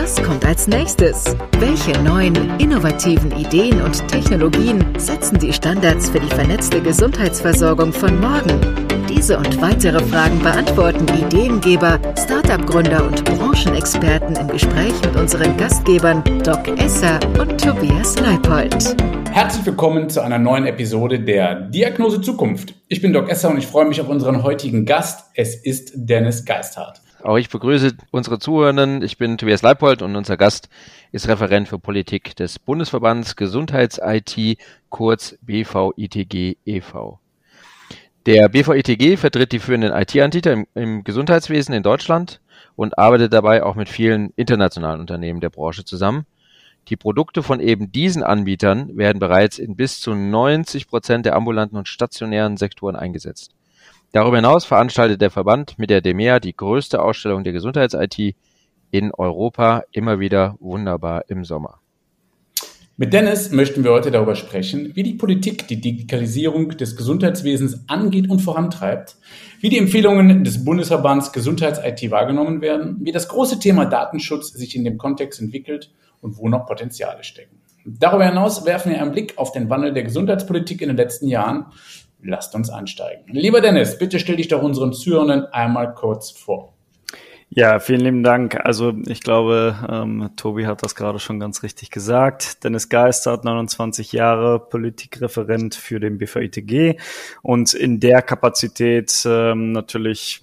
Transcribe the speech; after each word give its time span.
Was 0.00 0.14
kommt 0.22 0.46
als 0.46 0.68
nächstes? 0.68 1.36
Welche 1.58 1.90
neuen, 2.04 2.56
innovativen 2.60 3.32
Ideen 3.32 3.82
und 3.82 4.06
Technologien 4.06 4.84
setzen 4.96 5.40
die 5.40 5.52
Standards 5.52 6.08
für 6.08 6.20
die 6.20 6.28
vernetzte 6.28 6.80
Gesundheitsversorgung 6.80 7.92
von 7.92 8.20
morgen? 8.20 8.60
Diese 9.08 9.36
und 9.36 9.60
weitere 9.60 9.98
Fragen 10.04 10.38
beantworten 10.38 11.04
Ideengeber, 11.08 11.98
Startup-Gründer 12.16 13.04
und 13.04 13.24
Branchenexperten 13.24 14.36
im 14.36 14.46
Gespräch 14.46 14.94
mit 15.04 15.16
unseren 15.16 15.56
Gastgebern 15.56 16.22
Doc 16.44 16.68
Esser 16.78 17.18
und 17.36 17.60
Tobias 17.60 18.16
Leipold. 18.20 18.94
Herzlich 19.32 19.66
willkommen 19.66 20.08
zu 20.10 20.20
einer 20.20 20.38
neuen 20.38 20.66
Episode 20.66 21.18
der 21.18 21.56
Diagnose 21.56 22.20
Zukunft. 22.20 22.72
Ich 22.86 23.02
bin 23.02 23.12
Doc 23.12 23.28
Esser 23.28 23.50
und 23.50 23.58
ich 23.58 23.66
freue 23.66 23.86
mich 23.86 24.00
auf 24.00 24.08
unseren 24.08 24.44
heutigen 24.44 24.86
Gast. 24.86 25.24
Es 25.34 25.56
ist 25.56 25.90
Dennis 25.96 26.44
Geisthardt. 26.44 27.00
Auch 27.22 27.36
ich 27.36 27.48
begrüße 27.48 27.96
unsere 28.10 28.38
Zuhörenden. 28.38 29.02
Ich 29.02 29.18
bin 29.18 29.38
Tobias 29.38 29.62
Leipold 29.62 30.02
und 30.02 30.16
unser 30.16 30.36
Gast 30.36 30.68
ist 31.10 31.28
Referent 31.28 31.68
für 31.68 31.78
Politik 31.78 32.36
des 32.36 32.58
Bundesverbands 32.58 33.36
Gesundheits-IT, 33.36 34.58
kurz 34.88 35.36
BVITG 35.42 36.56
e.V. 36.64 37.18
Der 38.26 38.48
BVITG 38.48 39.16
vertritt 39.16 39.52
die 39.52 39.58
führenden 39.58 39.92
IT-Anbieter 39.92 40.52
im, 40.52 40.66
im 40.74 41.04
Gesundheitswesen 41.04 41.74
in 41.74 41.82
Deutschland 41.82 42.40
und 42.76 42.98
arbeitet 42.98 43.32
dabei 43.32 43.62
auch 43.62 43.74
mit 43.74 43.88
vielen 43.88 44.32
internationalen 44.36 45.00
Unternehmen 45.00 45.40
der 45.40 45.50
Branche 45.50 45.84
zusammen 45.84 46.26
die 46.88 46.96
Produkte 46.96 47.42
von 47.42 47.60
eben 47.60 47.92
diesen 47.92 48.22
Anbietern 48.22 48.96
werden 48.96 49.18
bereits 49.18 49.58
in 49.58 49.76
bis 49.76 50.00
zu 50.00 50.14
90 50.14 50.88
Prozent 50.88 51.26
der 51.26 51.36
ambulanten 51.36 51.76
und 51.76 51.86
stationären 51.86 52.56
Sektoren 52.56 52.96
eingesetzt. 52.96 53.54
Darüber 54.12 54.36
hinaus 54.36 54.64
veranstaltet 54.64 55.20
der 55.20 55.30
Verband 55.30 55.78
mit 55.78 55.90
der 55.90 56.00
DEMEA 56.00 56.40
die 56.40 56.56
größte 56.56 57.02
Ausstellung 57.02 57.44
der 57.44 57.52
Gesundheits-IT 57.52 58.34
in 58.90 59.12
Europa 59.12 59.82
immer 59.92 60.18
wieder 60.18 60.56
wunderbar 60.60 61.24
im 61.28 61.44
Sommer. 61.44 61.80
Mit 63.00 63.12
Dennis 63.12 63.52
möchten 63.52 63.84
wir 63.84 63.92
heute 63.92 64.10
darüber 64.10 64.34
sprechen, 64.34 64.96
wie 64.96 65.04
die 65.04 65.14
Politik 65.14 65.68
die 65.68 65.80
Digitalisierung 65.80 66.70
des 66.70 66.96
Gesundheitswesens 66.96 67.84
angeht 67.86 68.28
und 68.28 68.40
vorantreibt, 68.40 69.16
wie 69.60 69.68
die 69.68 69.78
Empfehlungen 69.78 70.42
des 70.42 70.64
Bundesverbands 70.64 71.32
Gesundheits-IT 71.32 72.10
wahrgenommen 72.10 72.60
werden, 72.60 72.96
wie 73.02 73.12
das 73.12 73.28
große 73.28 73.60
Thema 73.60 73.84
Datenschutz 73.84 74.52
sich 74.52 74.74
in 74.74 74.82
dem 74.82 74.98
Kontext 74.98 75.40
entwickelt 75.40 75.92
und 76.22 76.38
wo 76.38 76.48
noch 76.48 76.66
Potenziale 76.66 77.22
stecken. 77.22 77.60
Darüber 77.84 78.26
hinaus 78.26 78.66
werfen 78.66 78.90
wir 78.90 79.00
einen 79.00 79.12
Blick 79.12 79.38
auf 79.38 79.52
den 79.52 79.70
Wandel 79.70 79.92
der 79.92 80.02
Gesundheitspolitik 80.02 80.82
in 80.82 80.88
den 80.88 80.96
letzten 80.96 81.28
Jahren. 81.28 81.66
Lasst 82.22 82.54
uns 82.54 82.70
einsteigen. 82.70 83.24
Lieber 83.28 83.60
Dennis, 83.60 83.98
bitte 83.98 84.18
stell 84.18 84.36
dich 84.36 84.48
doch 84.48 84.62
unseren 84.62 84.92
Zuhörern 84.92 85.46
einmal 85.46 85.94
kurz 85.94 86.30
vor. 86.30 86.74
Ja, 87.50 87.80
vielen 87.80 88.00
lieben 88.00 88.22
Dank. 88.22 88.60
Also 88.66 88.92
ich 89.06 89.22
glaube, 89.22 89.74
ähm, 89.88 90.30
Tobi 90.36 90.66
hat 90.66 90.82
das 90.82 90.94
gerade 90.94 91.18
schon 91.18 91.40
ganz 91.40 91.62
richtig 91.62 91.90
gesagt. 91.90 92.62
Dennis 92.62 92.90
Geister 92.90 93.32
hat 93.32 93.44
29 93.44 94.12
Jahre 94.12 94.60
Politikreferent 94.60 95.74
für 95.74 95.98
den 95.98 96.18
BVITG 96.18 97.00
und 97.40 97.72
in 97.72 98.00
der 98.00 98.20
Kapazität 98.20 99.22
ähm, 99.24 99.72
natürlich 99.72 100.42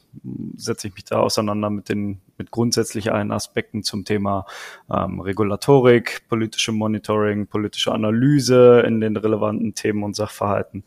setze 0.55 0.87
ich 0.87 0.95
mich 0.95 1.03
da 1.05 1.19
auseinander 1.19 1.69
mit 1.69 1.89
den 1.89 2.21
mit 2.37 2.51
grundsätzlich 2.51 3.11
allen 3.13 3.31
Aspekten 3.31 3.83
zum 3.83 4.03
Thema 4.03 4.45
ähm, 4.91 5.19
Regulatorik, 5.21 6.27
politische 6.27 6.71
Monitoring, 6.71 7.47
politische 7.47 7.93
Analyse 7.93 8.83
in 8.85 8.99
den 8.99 9.15
relevanten 9.15 9.73
Themen 9.73 10.03
und 10.03 10.15
Sachverhalten 10.15 10.83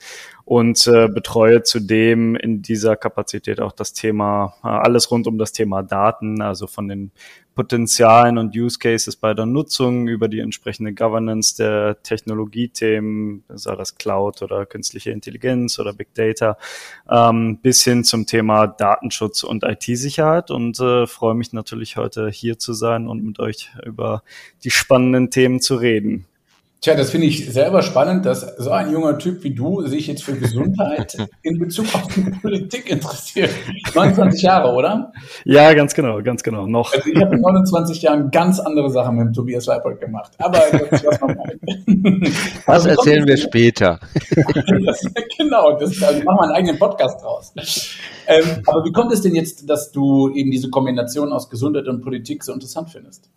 und 0.48 0.86
äh, 0.86 1.08
betreue 1.08 1.62
zudem 1.62 2.34
in 2.34 2.62
dieser 2.62 2.96
Kapazität 2.96 3.60
auch 3.60 3.72
das 3.72 3.92
Thema, 3.92 4.54
äh, 4.64 4.68
alles 4.68 5.10
rund 5.10 5.26
um 5.26 5.36
das 5.36 5.52
Thema 5.52 5.82
Daten, 5.82 6.40
also 6.40 6.66
von 6.66 6.88
den 6.88 7.10
Potenzialen 7.54 8.38
und 8.38 8.56
Use 8.56 8.78
Cases 8.78 9.14
bei 9.14 9.34
der 9.34 9.44
Nutzung 9.44 10.08
über 10.08 10.26
die 10.26 10.38
entsprechende 10.38 10.94
Governance 10.94 11.54
der 11.58 12.02
Technologiethemen, 12.02 13.44
sei 13.50 13.76
das 13.76 13.96
Cloud 13.96 14.40
oder 14.40 14.64
künstliche 14.64 15.10
Intelligenz 15.10 15.78
oder 15.78 15.92
Big 15.92 16.14
Data, 16.14 16.56
ähm, 17.10 17.58
bis 17.60 17.84
hin 17.84 18.02
zum 18.02 18.24
Thema 18.24 18.68
Datenschutz 18.68 19.42
und 19.42 19.64
IT-Sicherheit 19.64 20.50
und 20.50 20.80
äh, 20.80 21.06
freue 21.06 21.34
mich 21.34 21.52
natürlich 21.52 21.98
heute 21.98 22.30
hier 22.30 22.58
zu 22.58 22.72
sein 22.72 23.06
und 23.06 23.22
mit 23.22 23.38
euch 23.38 23.70
über 23.84 24.22
die 24.64 24.70
spannenden 24.70 25.30
Themen 25.30 25.60
zu 25.60 25.76
reden. 25.76 26.27
Tja, 26.80 26.94
das 26.94 27.10
finde 27.10 27.26
ich 27.26 27.52
selber 27.52 27.82
spannend, 27.82 28.24
dass 28.24 28.54
so 28.56 28.70
ein 28.70 28.92
junger 28.92 29.18
Typ 29.18 29.42
wie 29.42 29.52
du 29.52 29.84
sich 29.88 30.06
jetzt 30.06 30.22
für 30.22 30.34
Gesundheit 30.34 31.16
in 31.42 31.58
Bezug 31.58 31.92
auf 31.92 32.06
die 32.14 32.20
Politik 32.20 32.88
interessiert. 32.88 33.50
29 33.96 34.42
Jahre, 34.42 34.72
oder? 34.72 35.12
Ja, 35.44 35.72
ganz 35.74 35.92
genau, 35.92 36.22
ganz 36.22 36.44
genau. 36.44 36.68
Noch. 36.68 36.94
Also 36.94 37.10
ich 37.10 37.20
habe 37.20 37.34
in 37.34 37.40
29 37.40 38.02
Jahren 38.02 38.30
ganz 38.30 38.60
andere 38.60 38.90
Sachen 38.90 39.16
mit 39.16 39.34
Tobias 39.34 39.66
Leipold 39.66 40.00
gemacht. 40.00 40.32
Aber 40.38 40.60
das. 40.70 41.02
Das 42.68 42.86
also, 42.86 42.88
erzählen 42.90 43.26
wir 43.26 43.36
später. 43.36 43.98
das, 44.86 45.06
genau, 45.38 45.76
das, 45.78 46.02
also 46.02 46.22
machen 46.22 46.38
wir 46.38 46.42
einen 46.42 46.52
eigenen 46.52 46.78
Podcast 46.78 47.22
draus. 47.22 47.52
Ähm, 48.26 48.62
aber 48.66 48.84
wie 48.84 48.92
kommt 48.92 49.12
es 49.12 49.22
denn 49.22 49.34
jetzt, 49.34 49.68
dass 49.68 49.90
du 49.90 50.32
eben 50.34 50.50
diese 50.50 50.70
Kombination 50.70 51.32
aus 51.32 51.50
Gesundheit 51.50 51.88
und 51.88 52.02
Politik 52.02 52.44
so 52.44 52.52
interessant 52.52 52.90
findest? 52.90 53.30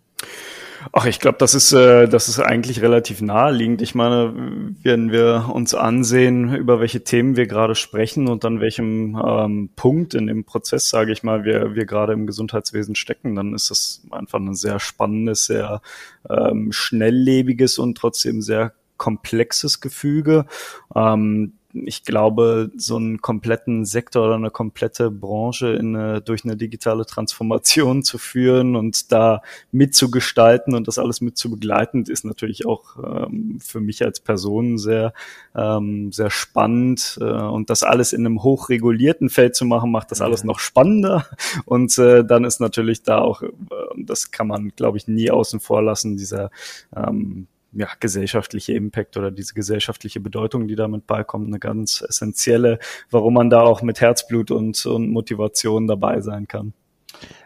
Ach, 0.90 1.06
ich 1.06 1.20
glaube, 1.20 1.38
das 1.38 1.54
ist 1.54 1.72
äh, 1.72 2.08
das 2.08 2.28
ist 2.28 2.40
eigentlich 2.40 2.82
relativ 2.82 3.20
naheliegend. 3.20 3.82
Ich 3.82 3.94
meine, 3.94 4.34
wenn 4.82 5.12
wir 5.12 5.50
uns 5.52 5.74
ansehen, 5.74 6.54
über 6.54 6.80
welche 6.80 7.04
Themen 7.04 7.36
wir 7.36 7.46
gerade 7.46 7.74
sprechen 7.74 8.28
und 8.28 8.44
an 8.44 8.60
welchem 8.60 9.16
ähm, 9.24 9.70
Punkt 9.76 10.14
in 10.14 10.26
dem 10.26 10.44
Prozess, 10.44 10.88
sage 10.88 11.12
ich 11.12 11.22
mal, 11.22 11.44
wir 11.44 11.74
wir 11.74 11.86
gerade 11.86 12.12
im 12.12 12.26
Gesundheitswesen 12.26 12.94
stecken, 12.96 13.34
dann 13.36 13.54
ist 13.54 13.70
das 13.70 14.02
einfach 14.10 14.40
ein 14.40 14.54
sehr 14.54 14.80
spannendes, 14.80 15.46
sehr 15.46 15.82
ähm, 16.28 16.72
schnelllebiges 16.72 17.78
und 17.78 17.96
trotzdem 17.96 18.42
sehr 18.42 18.72
komplexes 18.96 19.80
Gefüge. 19.80 20.46
Ähm, 20.94 21.54
ich 21.72 22.04
glaube, 22.04 22.70
so 22.76 22.96
einen 22.96 23.20
kompletten 23.20 23.84
Sektor 23.84 24.26
oder 24.26 24.34
eine 24.34 24.50
komplette 24.50 25.10
Branche 25.10 25.68
in 25.68 25.96
eine, 25.96 26.20
durch 26.20 26.44
eine 26.44 26.56
digitale 26.56 27.06
Transformation 27.06 28.02
zu 28.02 28.18
führen 28.18 28.76
und 28.76 29.10
da 29.10 29.42
mitzugestalten 29.70 30.74
und 30.74 30.88
das 30.88 30.98
alles 30.98 31.20
mit 31.20 31.36
zu 31.38 31.50
begleiten, 31.50 32.04
ist 32.04 32.24
natürlich 32.24 32.66
auch 32.66 32.96
ähm, 32.98 33.58
für 33.60 33.80
mich 33.80 34.04
als 34.04 34.20
Person 34.20 34.78
sehr, 34.78 35.14
ähm, 35.56 36.12
sehr 36.12 36.30
spannend. 36.30 37.18
Äh, 37.20 37.24
und 37.24 37.70
das 37.70 37.82
alles 37.82 38.12
in 38.12 38.26
einem 38.26 38.42
hochregulierten 38.42 39.30
Feld 39.30 39.56
zu 39.56 39.64
machen, 39.64 39.90
macht 39.90 40.10
das 40.10 40.20
alles 40.20 40.44
noch 40.44 40.58
spannender. 40.58 41.26
Und 41.64 41.96
äh, 41.98 42.24
dann 42.24 42.44
ist 42.44 42.60
natürlich 42.60 43.02
da 43.02 43.18
auch, 43.18 43.42
äh, 43.42 43.48
das 43.96 44.30
kann 44.30 44.46
man, 44.46 44.72
glaube 44.76 44.98
ich, 44.98 45.08
nie 45.08 45.30
außen 45.30 45.60
vor 45.60 45.82
lassen, 45.82 46.16
dieser 46.16 46.50
ähm, 46.94 47.46
ja, 47.72 47.88
gesellschaftliche 48.00 48.74
Impact 48.74 49.16
oder 49.16 49.30
diese 49.30 49.54
gesellschaftliche 49.54 50.20
Bedeutung, 50.20 50.68
die 50.68 50.76
damit 50.76 51.06
beikommt, 51.06 51.48
eine 51.48 51.58
ganz 51.58 52.04
essentielle, 52.06 52.78
warum 53.10 53.34
man 53.34 53.50
da 53.50 53.62
auch 53.62 53.82
mit 53.82 54.00
Herzblut 54.00 54.50
und, 54.50 54.84
und 54.86 55.10
Motivation 55.10 55.86
dabei 55.86 56.20
sein 56.20 56.46
kann. 56.46 56.74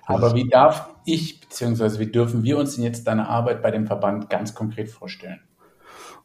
Aber 0.05 0.35
wie 0.35 0.49
darf 0.49 0.89
ich, 1.05 1.41
beziehungsweise 1.41 1.99
wie 1.99 2.07
dürfen 2.07 2.45
wir 2.45 2.59
uns 2.59 2.77
denn 2.77 2.85
jetzt 2.85 3.07
deine 3.07 3.29
Arbeit 3.29 3.63
bei 3.63 3.71
dem 3.71 3.87
Verband 3.87 4.31
ganz 4.31 4.55
konkret 4.55 4.89
vorstellen? 4.89 5.41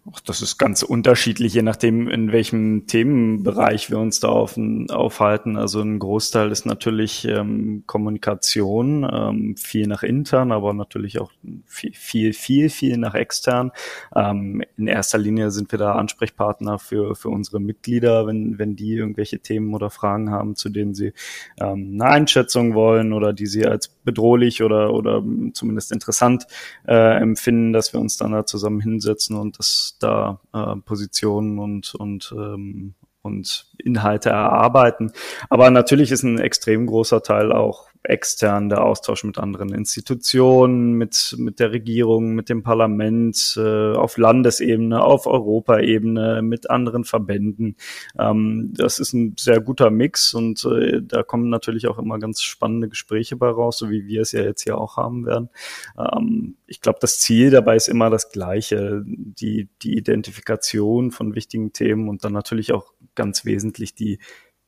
Ach, 0.09 0.19
das 0.21 0.41
ist 0.41 0.57
ganz 0.57 0.81
unterschiedlich, 0.81 1.53
je 1.53 1.61
nachdem, 1.61 2.07
in 2.09 2.31
welchem 2.31 2.87
Themenbereich 2.87 3.91
wir 3.91 3.99
uns 3.99 4.19
da 4.19 4.29
auf, 4.29 4.57
aufhalten. 4.89 5.57
Also 5.57 5.79
ein 5.81 5.99
Großteil 5.99 6.51
ist 6.51 6.65
natürlich 6.65 7.25
ähm, 7.25 7.83
Kommunikation, 7.85 9.07
ähm, 9.11 9.55
viel 9.57 9.85
nach 9.85 10.01
intern, 10.01 10.51
aber 10.51 10.73
natürlich 10.73 11.21
auch 11.21 11.31
viel, 11.67 11.93
viel, 11.93 12.33
viel, 12.33 12.71
viel 12.71 12.97
nach 12.97 13.13
extern. 13.13 13.71
Ähm, 14.15 14.63
in 14.75 14.87
erster 14.87 15.19
Linie 15.19 15.51
sind 15.51 15.71
wir 15.71 15.77
da 15.77 15.93
Ansprechpartner 15.93 16.79
für, 16.79 17.13
für 17.13 17.29
unsere 17.29 17.59
Mitglieder, 17.59 18.25
wenn, 18.25 18.57
wenn 18.57 18.75
die 18.75 18.93
irgendwelche 18.93 19.37
Themen 19.37 19.71
oder 19.75 19.91
Fragen 19.91 20.31
haben, 20.31 20.55
zu 20.55 20.69
denen 20.69 20.95
sie 20.95 21.13
ähm, 21.59 21.91
eine 22.01 22.05
Einschätzung 22.05 22.73
wollen 22.73 23.13
oder 23.13 23.33
die 23.33 23.45
sie 23.45 23.67
als 23.67 23.89
bedrohlich 24.03 24.63
oder, 24.63 24.93
oder 24.93 25.23
zumindest 25.53 25.91
interessant 25.91 26.47
äh, 26.87 27.21
empfinden, 27.21 27.73
dass 27.73 27.93
wir 27.93 27.99
uns 27.99 28.17
dann 28.17 28.31
da 28.31 28.45
zusammen 28.45 28.81
hinsetzen 28.81 29.37
und 29.37 29.59
das 29.59 29.97
da 29.99 30.39
äh, 30.53 30.75
Positionen 30.85 31.59
und, 31.59 31.95
und, 31.95 32.33
ähm, 32.35 32.93
und 33.21 33.67
Inhalte 33.77 34.29
erarbeiten. 34.29 35.11
Aber 35.49 35.69
natürlich 35.69 36.11
ist 36.11 36.23
ein 36.23 36.39
extrem 36.39 36.87
großer 36.87 37.21
Teil 37.23 37.51
auch 37.51 37.90
extern 38.03 38.69
der 38.69 38.83
Austausch 38.83 39.23
mit 39.23 39.37
anderen 39.37 39.73
Institutionen, 39.73 40.93
mit, 40.93 41.35
mit 41.37 41.59
der 41.59 41.71
Regierung, 41.71 42.33
mit 42.33 42.49
dem 42.49 42.63
Parlament, 42.63 43.55
äh, 43.57 43.93
auf 43.93 44.17
Landesebene, 44.17 45.03
auf 45.03 45.27
Europaebene, 45.27 46.41
mit 46.41 46.69
anderen 46.69 47.03
Verbänden. 47.03 47.75
Ähm, 48.17 48.73
das 48.73 48.99
ist 48.99 49.13
ein 49.13 49.35
sehr 49.37 49.61
guter 49.61 49.91
Mix 49.91 50.33
und 50.33 50.65
äh, 50.65 51.01
da 51.03 51.21
kommen 51.21 51.49
natürlich 51.49 51.87
auch 51.87 51.99
immer 51.99 52.17
ganz 52.17 52.41
spannende 52.41 52.89
Gespräche 52.89 53.35
bei 53.35 53.49
raus, 53.49 53.77
so 53.77 53.89
wie 53.89 54.07
wir 54.07 54.21
es 54.21 54.31
ja 54.31 54.41
jetzt 54.41 54.63
hier 54.63 54.77
auch 54.77 54.97
haben 54.97 55.25
werden. 55.25 55.49
Ähm, 55.97 56.55
ich 56.65 56.81
glaube, 56.81 56.99
das 57.01 57.19
Ziel 57.19 57.51
dabei 57.51 57.75
ist 57.75 57.87
immer 57.87 58.09
das 58.09 58.31
gleiche, 58.31 59.03
die, 59.05 59.69
die 59.83 59.97
Identifikation 59.97 61.11
von 61.11 61.35
wichtigen 61.35 61.71
Themen 61.71 62.09
und 62.09 62.25
dann 62.25 62.33
natürlich 62.33 62.73
auch 62.73 62.93
ganz 63.13 63.45
wesentlich 63.45 63.93
die 63.93 64.19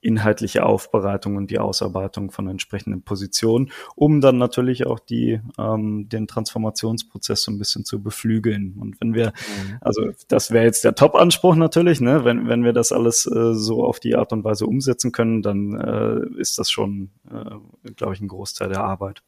inhaltliche 0.04 0.66
Aufbereitung 0.66 1.38
und 1.38 1.50
die 1.50 1.60
Ausarbeitung 1.60 2.32
von 2.32 2.48
entsprechenden 2.48 3.04
Positionen, 3.04 3.72
um 3.96 4.22
dann 4.22 4.38
natürlich 4.38 4.86
auch 4.86 5.00
die, 5.00 5.42
ähm, 5.58 6.10
den 6.10 6.28
Transformationsprozess 6.28 7.44
so 7.44 7.52
ein 7.52 7.58
bisschen 7.58 7.86
zu 7.86 8.02
beflügeln. 8.02 8.78
Und 8.80 9.00
wenn 9.00 9.14
wir, 9.14 9.28
mhm. 9.28 9.78
also 9.82 10.04
das 10.28 10.52
wäre 10.52 10.66
jetzt 10.66 10.84
der 10.84 10.96
Top-Anspruch 10.96 11.56
natürlich, 11.56 12.02
ne? 12.02 12.26
wenn, 12.26 12.48
wenn 12.48 12.64
wir 12.64 12.74
das 12.74 12.92
alles 12.92 13.26
äh, 13.26 13.54
so 13.54 13.84
auf 13.84 14.00
die 14.00 14.16
Art 14.16 14.34
und 14.34 14.44
Weise 14.44 14.66
umsetzen 14.66 15.12
können, 15.12 15.42
dann 15.42 15.80
äh, 15.80 16.40
ist 16.40 16.60
das 16.60 16.70
schon, 16.70 17.12
äh, 17.32 17.92
glaube 17.92 18.14
ich, 18.14 18.22
ein 18.22 18.28
Großteil 18.28 18.70
der 18.70 18.84
Arbeit. 18.84 19.24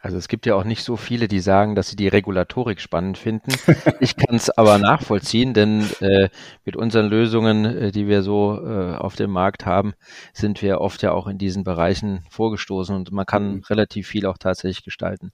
Also 0.00 0.16
es 0.16 0.28
gibt 0.28 0.46
ja 0.46 0.54
auch 0.54 0.62
nicht 0.64 0.84
so 0.84 0.96
viele, 0.96 1.26
die 1.26 1.40
sagen, 1.40 1.74
dass 1.74 1.88
sie 1.88 1.96
die 1.96 2.06
Regulatorik 2.08 2.80
spannend 2.80 3.18
finden. 3.18 3.52
Ich 4.00 4.16
kann 4.16 4.36
es 4.36 4.50
aber 4.50 4.78
nachvollziehen, 4.78 5.54
denn 5.54 5.84
äh, 6.00 6.28
mit 6.64 6.76
unseren 6.76 7.06
Lösungen, 7.06 7.64
äh, 7.64 7.90
die 7.90 8.06
wir 8.06 8.22
so 8.22 8.60
äh, 8.64 8.94
auf 8.94 9.16
dem 9.16 9.30
Markt 9.30 9.66
haben, 9.66 9.94
sind 10.32 10.62
wir 10.62 10.80
oft 10.80 11.02
ja 11.02 11.12
auch 11.12 11.26
in 11.26 11.36
diesen 11.36 11.64
Bereichen 11.64 12.24
vorgestoßen 12.30 12.94
und 12.94 13.10
man 13.10 13.26
kann 13.26 13.56
mhm. 13.56 13.62
relativ 13.68 14.06
viel 14.06 14.26
auch 14.26 14.38
tatsächlich 14.38 14.84
gestalten. 14.84 15.32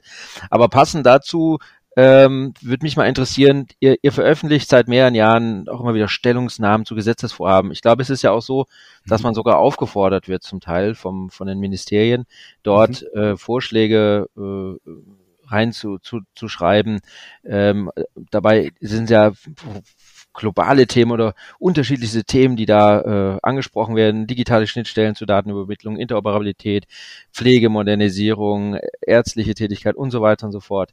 Aber 0.51 0.69
passend 0.69 1.05
dazu 1.05 1.59
ähm, 1.97 2.55
Würde 2.61 2.85
mich 2.85 2.97
mal 2.97 3.07
interessieren, 3.07 3.67
ihr, 3.81 3.97
ihr 4.03 4.13
veröffentlicht 4.13 4.69
seit 4.69 4.89
mehreren 4.89 5.15
Jahren 5.15 5.69
auch 5.69 5.81
immer 5.81 5.95
wieder 5.95 6.09
Stellungsnahmen 6.09 6.85
zu 6.85 6.95
Gesetzesvorhaben. 6.95 7.71
Ich 7.71 7.83
glaube, 7.83 8.03
es 8.03 8.11
ist 8.11 8.23
ja 8.23 8.33
auch 8.33 8.43
so, 8.43 8.67
dass 9.07 9.21
mhm. 9.21 9.29
man 9.29 9.35
sogar 9.35 9.59
aufgefordert 9.59 10.29
wird, 10.29 10.43
zum 10.43 10.61
Teil 10.61 10.95
vom, 10.95 11.31
von 11.31 11.47
den 11.47 11.61
Ministerien, 11.61 12.27
dort 12.63 13.05
mhm. 13.15 13.21
äh, 13.21 13.37
Vorschläge 13.37 14.29
äh, 14.37 14.91
rein 15.47 15.73
zu, 15.73 15.99
zu, 15.99 16.21
zu 16.35 16.49
schreiben. 16.49 17.01
Ähm, 17.45 17.91
dabei 18.31 18.73
sind 18.81 19.11
ja 19.11 19.33
globale 20.35 20.87
Themen 20.87 21.13
oder 21.13 21.35
unterschiedlichste 21.59 22.25
Themen, 22.25 22.57
die 22.57 22.67
da 22.67 23.37
äh, 23.37 23.39
angesprochen 23.43 23.97
werden. 23.97 24.27
Digitale 24.27 24.67
Schnittstellen 24.67 25.15
zur 25.15 25.27
Datenübermittlung, 25.27 25.97
Interoperabilität, 25.97 26.87
Pflegemodernisierung, 27.33 28.79
ärztliche 29.01 29.55
Tätigkeit 29.55 29.95
und 29.95 30.11
so 30.11 30.21
weiter 30.21 30.47
und 30.47 30.53
so 30.53 30.61
fort. 30.61 30.93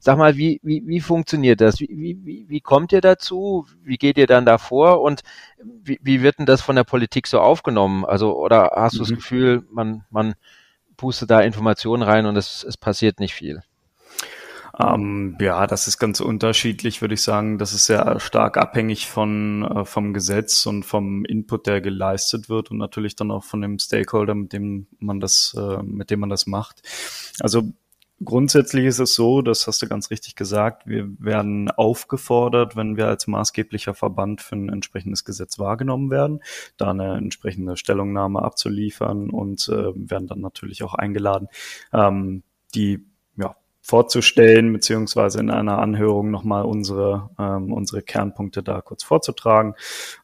Sag 0.00 0.18
mal, 0.18 0.36
wie, 0.36 0.60
wie, 0.64 0.82
wie 0.84 1.00
funktioniert 1.00 1.60
das? 1.60 1.80
Wie, 1.80 2.18
wie, 2.24 2.46
wie 2.48 2.60
kommt 2.60 2.92
ihr 2.92 3.00
dazu? 3.00 3.66
Wie 3.84 3.96
geht 3.96 4.18
ihr 4.18 4.26
dann 4.26 4.44
davor? 4.44 5.00
Und 5.00 5.22
wie, 5.62 6.00
wie 6.02 6.22
wird 6.22 6.40
denn 6.40 6.46
das 6.46 6.60
von 6.60 6.76
der 6.76 6.84
Politik 6.84 7.28
so 7.28 7.38
aufgenommen? 7.40 8.04
Also, 8.04 8.36
oder 8.36 8.72
hast 8.74 8.94
mhm. 8.94 8.98
du 8.98 9.02
das 9.04 9.10
mhm. 9.10 9.14
Gefühl, 9.14 9.66
man, 9.70 10.04
man 10.10 10.34
pustet 10.96 11.30
da 11.30 11.40
Informationen 11.40 12.02
rein 12.02 12.26
und 12.26 12.36
es, 12.36 12.64
es 12.64 12.76
passiert 12.76 13.20
nicht 13.20 13.34
viel? 13.34 13.62
Ähm, 14.78 15.36
ja, 15.40 15.66
das 15.66 15.86
ist 15.86 15.98
ganz 15.98 16.20
unterschiedlich, 16.20 17.00
würde 17.00 17.14
ich 17.14 17.22
sagen. 17.22 17.58
Das 17.58 17.74
ist 17.74 17.86
sehr 17.86 18.18
stark 18.20 18.56
abhängig 18.56 19.06
von, 19.06 19.62
äh, 19.62 19.84
vom 19.84 20.14
Gesetz 20.14 20.66
und 20.66 20.84
vom 20.84 21.24
Input, 21.24 21.66
der 21.66 21.80
geleistet 21.80 22.48
wird 22.48 22.70
und 22.70 22.78
natürlich 22.78 23.16
dann 23.16 23.30
auch 23.30 23.44
von 23.44 23.60
dem 23.60 23.78
Stakeholder, 23.78 24.34
mit 24.34 24.52
dem 24.52 24.86
man 24.98 25.20
das, 25.20 25.54
äh, 25.58 25.82
mit 25.82 26.10
dem 26.10 26.20
man 26.20 26.30
das 26.30 26.46
macht. 26.46 26.82
Also 27.40 27.72
Grundsätzlich 28.24 28.84
ist 28.84 28.98
es 29.00 29.14
so, 29.14 29.42
das 29.42 29.66
hast 29.66 29.82
du 29.82 29.88
ganz 29.88 30.10
richtig 30.10 30.36
gesagt, 30.36 30.86
wir 30.86 31.08
werden 31.18 31.70
aufgefordert, 31.70 32.76
wenn 32.76 32.96
wir 32.96 33.08
als 33.08 33.26
maßgeblicher 33.26 33.94
Verband 33.94 34.42
für 34.42 34.54
ein 34.54 34.68
entsprechendes 34.68 35.24
Gesetz 35.24 35.58
wahrgenommen 35.58 36.10
werden, 36.10 36.40
da 36.76 36.90
eine 36.90 37.16
entsprechende 37.16 37.76
Stellungnahme 37.76 38.42
abzuliefern 38.42 39.30
und 39.30 39.68
äh, 39.68 39.92
werden 39.94 40.26
dann 40.28 40.40
natürlich 40.40 40.82
auch 40.84 40.94
eingeladen, 40.94 41.48
ähm, 41.92 42.42
die 42.74 43.04
vorzustellen, 43.82 44.72
beziehungsweise 44.72 45.40
in 45.40 45.50
einer 45.50 45.78
Anhörung 45.78 46.30
nochmal 46.30 46.64
unsere, 46.64 47.30
ähm, 47.38 47.72
unsere 47.72 48.00
Kernpunkte 48.00 48.62
da 48.62 48.80
kurz 48.80 49.02
vorzutragen. 49.02 49.74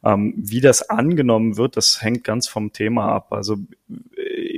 Ähm, 0.03 0.33
wie 0.37 0.61
das 0.61 0.89
angenommen 0.89 1.57
wird, 1.57 1.75
das 1.75 2.01
hängt 2.01 2.23
ganz 2.23 2.47
vom 2.47 2.71
Thema 2.71 3.09
ab. 3.09 3.33
Also 3.33 3.57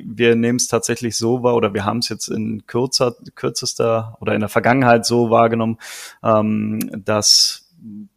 wir 0.03 0.35
nehmen 0.35 0.57
es 0.57 0.67
tatsächlich 0.67 1.17
so 1.17 1.41
wahr 1.41 1.55
oder 1.55 1.73
wir 1.73 1.83
haben 1.83 1.99
es 1.99 2.09
jetzt 2.09 2.27
in 2.27 2.67
kürzer, 2.67 3.15
kürzester 3.35 4.17
oder 4.21 4.35
in 4.35 4.39
der 4.39 4.49
Vergangenheit 4.49 5.05
so 5.05 5.31
wahrgenommen, 5.31 5.77
ähm, 6.23 6.79
dass 7.03 7.60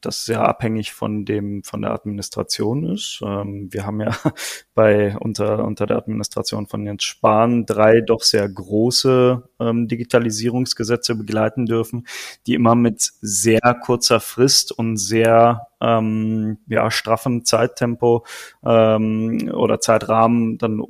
das 0.00 0.24
sehr 0.24 0.46
abhängig 0.46 0.92
von 0.92 1.24
dem 1.24 1.62
von 1.62 1.82
der 1.82 1.92
Administration 1.92 2.84
ist. 2.84 3.20
Ähm, 3.24 3.68
wir 3.72 3.86
haben 3.86 4.00
ja 4.00 4.10
bei 4.74 5.16
unter 5.18 5.64
unter 5.64 5.86
der 5.86 5.96
Administration 5.96 6.66
von 6.66 6.84
Jens 6.84 7.04
Spahn 7.04 7.64
drei 7.64 8.00
doch 8.00 8.22
sehr 8.22 8.48
große 8.48 9.42
ähm, 9.60 9.88
Digitalisierungsgesetze 9.88 11.14
begleiten 11.14 11.66
dürfen, 11.66 12.06
die 12.46 12.54
immer 12.54 12.74
mit 12.74 13.12
sehr 13.20 13.60
kurzer 13.82 14.20
Frist 14.20 14.72
und 14.72 14.98
sehr 14.98 15.68
ähm, 15.80 16.58
ja 16.66 16.90
straffem 16.90 17.44
Zeittempo 17.44 18.24
ähm, 18.64 19.50
oder 19.54 19.80
Zeitrahmen 19.80 20.58
dann 20.58 20.82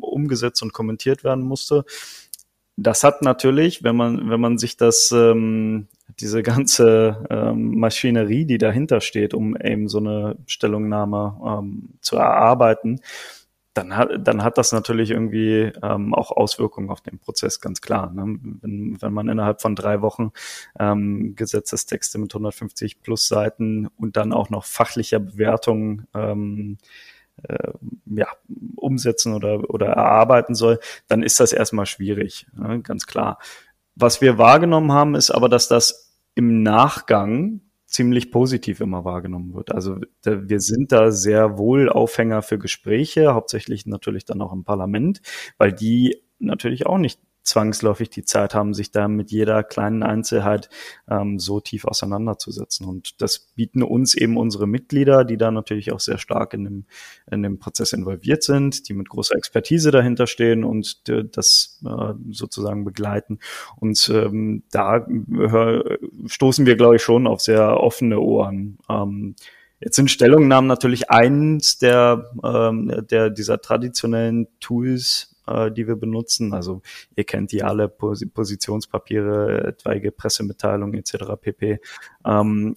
umgesetzt 0.00 0.62
und 0.62 0.72
kommentiert 0.72 1.24
werden 1.24 1.44
musste. 1.44 1.84
Das 2.76 3.04
hat 3.04 3.22
natürlich, 3.22 3.84
wenn 3.84 3.96
man, 3.96 4.30
wenn 4.30 4.40
man 4.40 4.58
sich 4.58 4.76
das, 4.76 5.12
ähm, 5.12 5.86
diese 6.20 6.42
ganze 6.42 7.24
ähm, 7.30 7.78
Maschinerie, 7.78 8.44
die 8.44 8.58
dahinter 8.58 9.00
steht, 9.00 9.34
um 9.34 9.56
eben 9.56 9.88
so 9.88 9.98
eine 9.98 10.36
Stellungnahme 10.46 11.40
ähm, 11.44 11.90
zu 12.00 12.16
erarbeiten, 12.16 13.00
dann 13.74 13.96
hat, 13.96 14.10
dann 14.20 14.44
hat 14.44 14.56
das 14.56 14.72
natürlich 14.72 15.10
irgendwie 15.10 15.72
ähm, 15.82 16.14
auch 16.14 16.30
Auswirkungen 16.30 16.90
auf 16.90 17.00
den 17.00 17.18
Prozess, 17.18 17.60
ganz 17.60 17.80
klar. 17.80 18.12
Ne? 18.12 18.38
Wenn, 18.62 19.02
wenn 19.02 19.12
man 19.12 19.28
innerhalb 19.28 19.60
von 19.60 19.74
drei 19.74 20.00
Wochen 20.00 20.30
ähm, 20.78 21.34
Gesetzestexte 21.34 22.18
mit 22.18 22.32
150 22.32 23.02
plus 23.02 23.26
Seiten 23.26 23.88
und 23.96 24.16
dann 24.16 24.32
auch 24.32 24.48
noch 24.48 24.64
fachlicher 24.64 25.18
Bewertung 25.18 26.04
ähm, 26.14 26.78
äh, 27.42 27.72
ja, 28.06 28.28
umsetzen 28.76 29.34
oder, 29.34 29.68
oder 29.68 29.86
erarbeiten 29.86 30.54
soll, 30.54 30.78
dann 31.08 31.24
ist 31.24 31.40
das 31.40 31.52
erstmal 31.52 31.86
schwierig, 31.86 32.46
ne, 32.52 32.80
ganz 32.80 33.06
klar. 33.06 33.38
Was 33.96 34.20
wir 34.20 34.38
wahrgenommen 34.38 34.92
haben, 34.92 35.14
ist 35.14 35.30
aber, 35.30 35.48
dass 35.48 35.68
das 35.68 36.03
im 36.34 36.62
Nachgang 36.62 37.60
ziemlich 37.86 38.32
positiv 38.32 38.80
immer 38.80 39.04
wahrgenommen 39.04 39.54
wird. 39.54 39.72
Also 39.72 39.98
wir 40.24 40.60
sind 40.60 40.90
da 40.90 41.12
sehr 41.12 41.58
wohl 41.58 41.88
Aufhänger 41.88 42.42
für 42.42 42.58
Gespräche, 42.58 43.34
hauptsächlich 43.34 43.86
natürlich 43.86 44.24
dann 44.24 44.42
auch 44.42 44.52
im 44.52 44.64
Parlament, 44.64 45.20
weil 45.58 45.72
die 45.72 46.20
natürlich 46.40 46.86
auch 46.86 46.98
nicht 46.98 47.20
zwangsläufig 47.44 48.08
die 48.10 48.24
Zeit 48.24 48.54
haben, 48.54 48.74
sich 48.74 48.90
da 48.90 49.06
mit 49.06 49.30
jeder 49.30 49.62
kleinen 49.62 50.02
Einzelheit 50.02 50.70
ähm, 51.08 51.38
so 51.38 51.60
tief 51.60 51.84
auseinanderzusetzen. 51.84 52.86
Und 52.86 53.20
das 53.20 53.38
bieten 53.54 53.82
uns 53.82 54.14
eben 54.14 54.36
unsere 54.38 54.66
Mitglieder, 54.66 55.24
die 55.24 55.36
da 55.36 55.50
natürlich 55.50 55.92
auch 55.92 56.00
sehr 56.00 56.18
stark 56.18 56.54
in 56.54 56.64
dem, 56.64 56.86
in 57.30 57.42
dem 57.42 57.58
Prozess 57.58 57.92
involviert 57.92 58.42
sind, 58.42 58.88
die 58.88 58.94
mit 58.94 59.10
großer 59.10 59.36
Expertise 59.36 59.90
dahinter 59.90 60.26
stehen 60.26 60.64
und 60.64 61.02
äh, 61.08 61.24
das 61.30 61.82
äh, 61.86 62.14
sozusagen 62.30 62.84
begleiten. 62.84 63.38
Und 63.76 64.10
ähm, 64.12 64.64
da 64.70 65.06
hör, 65.30 65.98
stoßen 66.26 66.66
wir, 66.66 66.76
glaube 66.76 66.96
ich, 66.96 67.02
schon 67.02 67.26
auf 67.26 67.40
sehr 67.40 67.80
offene 67.80 68.20
Ohren. 68.20 68.78
Ähm, 68.88 69.34
Jetzt 69.84 69.96
sind 69.96 70.10
Stellungnahmen 70.10 70.66
natürlich 70.66 71.10
eins 71.10 71.76
der, 71.76 72.30
ähm, 72.42 73.04
der 73.10 73.28
dieser 73.28 73.60
traditionellen 73.60 74.48
Tools, 74.58 75.36
äh, 75.46 75.70
die 75.70 75.86
wir 75.86 75.96
benutzen. 75.96 76.54
Also 76.54 76.80
ihr 77.16 77.24
kennt 77.24 77.52
die 77.52 77.62
alle 77.62 77.88
Pos 77.88 78.24
Positionspapiere, 78.32 79.64
etwaige 79.64 80.10
Pressemitteilungen 80.10 80.94
etc. 80.98 81.34
pp. 81.38 81.80
Ähm, 82.24 82.74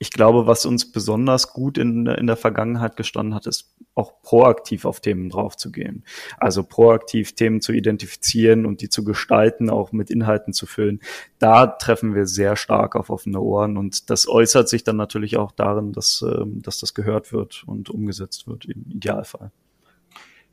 ich 0.00 0.10
glaube, 0.12 0.46
was 0.46 0.64
uns 0.64 0.92
besonders 0.92 1.52
gut 1.52 1.76
in, 1.76 2.06
in 2.06 2.26
der 2.28 2.36
Vergangenheit 2.36 2.96
gestanden 2.96 3.34
hat, 3.34 3.46
ist 3.46 3.74
auch 3.96 4.22
proaktiv 4.22 4.84
auf 4.84 5.00
Themen 5.00 5.28
draufzugehen. 5.28 6.04
Also 6.38 6.62
proaktiv 6.62 7.34
Themen 7.34 7.60
zu 7.60 7.72
identifizieren 7.72 8.64
und 8.64 8.80
die 8.80 8.88
zu 8.88 9.02
gestalten, 9.02 9.70
auch 9.70 9.90
mit 9.90 10.10
Inhalten 10.10 10.52
zu 10.52 10.66
füllen. 10.66 11.00
Da 11.40 11.66
treffen 11.66 12.14
wir 12.14 12.26
sehr 12.26 12.54
stark 12.54 12.94
auf 12.94 13.10
offene 13.10 13.40
Ohren 13.40 13.76
und 13.76 14.08
das 14.08 14.28
äußert 14.28 14.68
sich 14.68 14.84
dann 14.84 14.96
natürlich 14.96 15.36
auch 15.36 15.50
darin, 15.50 15.92
dass, 15.92 16.22
ähm, 16.22 16.62
dass 16.62 16.78
das 16.78 16.94
gehört 16.94 17.32
wird 17.32 17.64
und 17.66 17.90
umgesetzt 17.90 18.46
wird 18.46 18.66
im 18.66 18.84
Idealfall. 18.88 19.50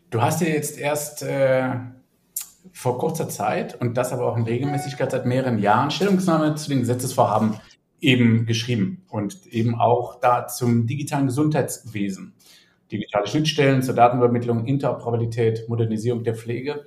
Du 0.09 0.21
hast 0.21 0.41
ja 0.41 0.47
jetzt 0.47 0.79
erst 0.79 1.21
äh, 1.21 1.71
vor 2.71 2.97
kurzer 2.97 3.29
Zeit 3.29 3.79
und 3.79 3.95
das 3.95 4.11
aber 4.11 4.25
auch 4.25 4.37
in 4.37 4.43
Regelmäßigkeit 4.43 5.11
seit 5.11 5.27
mehreren 5.27 5.59
Jahren 5.59 5.91
Stellungnahme 5.91 6.55
zu 6.55 6.69
den 6.69 6.79
Gesetzesvorhaben 6.79 7.59
eben 8.01 8.45
geschrieben 8.45 9.03
und 9.09 9.47
eben 9.47 9.75
auch 9.75 10.19
da 10.19 10.47
zum 10.47 10.85
digitalen 10.87 11.27
Gesundheitswesen. 11.27 12.33
Digitale 12.91 13.27
Schnittstellen 13.27 13.81
zur 13.81 13.95
Datenübermittlung, 13.95 14.65
Interoperabilität, 14.65 15.67
Modernisierung 15.67 16.23
der 16.23 16.35
Pflege. 16.35 16.85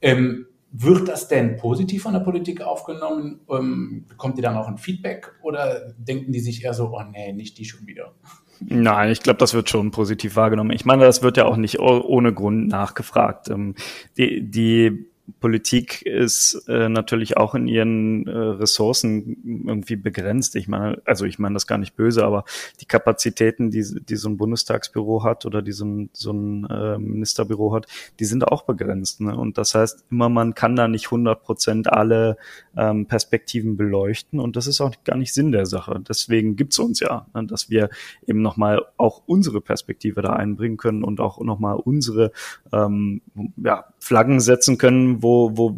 Ähm, 0.00 0.46
wird 0.72 1.08
das 1.08 1.26
denn 1.26 1.56
positiv 1.56 2.04
von 2.04 2.12
der 2.12 2.20
Politik 2.20 2.62
aufgenommen? 2.62 3.40
Ähm, 3.50 4.04
bekommt 4.08 4.36
ihr 4.36 4.42
dann 4.42 4.56
auch 4.56 4.68
ein 4.68 4.78
Feedback 4.78 5.32
oder 5.42 5.92
denken 5.98 6.30
die 6.30 6.38
sich 6.38 6.64
eher 6.64 6.74
so, 6.74 6.92
oh 6.94 7.02
nee, 7.10 7.32
nicht 7.32 7.58
die 7.58 7.64
schon 7.64 7.86
wieder? 7.86 8.14
Nein, 8.60 9.10
ich 9.10 9.20
glaube, 9.20 9.38
das 9.38 9.54
wird 9.54 9.70
schon 9.70 9.90
positiv 9.90 10.36
wahrgenommen. 10.36 10.70
Ich 10.70 10.84
meine, 10.84 11.04
das 11.04 11.22
wird 11.22 11.38
ja 11.38 11.46
auch 11.46 11.56
nicht 11.56 11.80
ohne 11.80 12.32
Grund 12.32 12.68
nachgefragt. 12.68 13.48
Ähm, 13.48 13.74
die, 14.16 14.48
die 14.48 15.09
Politik 15.38 16.02
ist 16.02 16.64
äh, 16.68 16.88
natürlich 16.88 17.36
auch 17.36 17.54
in 17.54 17.66
ihren 17.66 18.26
äh, 18.26 18.30
Ressourcen 18.30 19.64
irgendwie 19.66 19.96
begrenzt. 19.96 20.56
Ich 20.56 20.68
meine, 20.68 21.00
also 21.04 21.24
ich 21.24 21.38
meine 21.38 21.54
das 21.54 21.66
gar 21.66 21.78
nicht 21.78 21.96
böse, 21.96 22.24
aber 22.24 22.44
die 22.80 22.86
Kapazitäten, 22.86 23.70
die, 23.70 23.84
die 24.02 24.16
so 24.16 24.28
ein 24.28 24.36
Bundestagsbüro 24.36 25.24
hat 25.24 25.46
oder 25.46 25.62
die 25.62 25.72
so 25.72 25.84
ein, 25.84 26.10
so 26.12 26.32
ein 26.32 26.64
äh, 26.66 26.98
Ministerbüro 26.98 27.74
hat, 27.74 27.86
die 28.18 28.24
sind 28.24 28.48
auch 28.48 28.62
begrenzt. 28.62 29.20
Ne? 29.20 29.36
Und 29.36 29.58
das 29.58 29.74
heißt 29.74 30.04
immer, 30.10 30.28
man 30.28 30.54
kann 30.54 30.76
da 30.76 30.88
nicht 30.88 31.06
100 31.06 31.42
Prozent 31.42 31.92
alle 31.92 32.36
ähm, 32.76 33.06
Perspektiven 33.06 33.76
beleuchten 33.76 34.40
und 34.40 34.56
das 34.56 34.66
ist 34.66 34.80
auch 34.80 34.94
gar 35.04 35.16
nicht 35.16 35.34
Sinn 35.34 35.52
der 35.52 35.66
Sache. 35.66 36.02
Deswegen 36.08 36.56
gibt's 36.56 36.78
uns 36.78 37.00
ja, 37.00 37.26
ne? 37.34 37.46
dass 37.46 37.70
wir 37.70 37.90
eben 38.26 38.42
nochmal 38.42 38.84
auch 38.96 39.22
unsere 39.26 39.60
Perspektive 39.60 40.22
da 40.22 40.32
einbringen 40.32 40.76
können 40.76 41.04
und 41.04 41.20
auch 41.20 41.40
nochmal 41.40 41.76
unsere 41.76 42.32
ähm, 42.72 43.22
ja, 43.56 43.84
Flaggen 43.98 44.40
setzen 44.40 44.78
können, 44.78 45.19
wo, 45.22 45.56
wo 45.56 45.76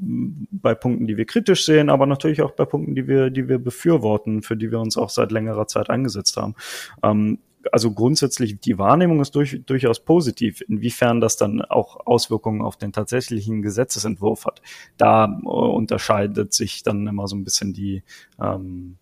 bei 0.51 0.75
Punkten, 0.75 1.07
die 1.07 1.17
wir 1.17 1.25
kritisch 1.25 1.65
sehen, 1.65 1.91
aber 1.91 2.07
natürlich 2.07 2.43
auch 2.43 2.53
bei 2.53 2.65
Punkten, 2.65 2.95
die 2.95 3.07
wir, 3.07 3.31
die 3.31 3.49
wir 3.49 3.59
befürworten, 3.59 4.43
für 4.43 4.57
die 4.57 4.71
wir 4.71 4.81
uns 4.81 4.97
auch 4.97 5.11
seit 5.11 5.33
längerer 5.33 5.67
Zeit 5.67 5.91
eingesetzt 5.91 6.37
haben. 6.37 6.55
Ähm, 7.03 7.39
also 7.71 7.93
grundsätzlich 7.93 8.59
die 8.59 8.79
Wahrnehmung 8.79 9.21
ist 9.21 9.35
durch, 9.37 9.63
durchaus 9.65 10.01
positiv. 10.01 10.63
Inwiefern 10.63 11.21
das 11.21 11.37
dann 11.37 11.63
auch 11.63 12.07
Auswirkungen 12.07 12.63
auf 12.63 12.77
den 12.77 12.93
tatsächlichen 12.93 13.63
Gesetzesentwurf 13.63 14.47
hat, 14.47 14.63
da 14.97 15.27
äh, 15.27 15.47
unterscheidet 15.47 16.53
sich 16.53 16.83
dann 16.83 17.07
immer 17.07 17.29
so 17.29 17.37
ein 17.37 17.45
bisschen 17.45 17.73
die 17.73 18.03
ähm, 18.41 18.97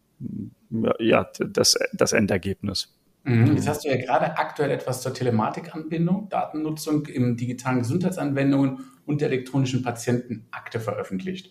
ja 0.99 1.27
das, 1.39 1.79
das 1.93 2.13
Endergebnis. 2.13 2.95
Mhm. 3.25 3.55
Jetzt 3.55 3.69
hast 3.69 3.85
du 3.85 3.89
ja 3.89 3.97
gerade 3.97 4.39
aktuell 4.39 4.71
etwas 4.71 5.03
zur 5.03 5.13
Telematikanbindung, 5.13 6.29
Datennutzung 6.29 7.07
im 7.07 7.37
digitalen 7.37 7.81
Gesundheitsanwendungen 7.81 8.85
und 9.07 9.21
der 9.21 9.29
elektronischen 9.29 9.83
Patientenakte 9.83 10.81
veröffentlicht. 10.81 11.51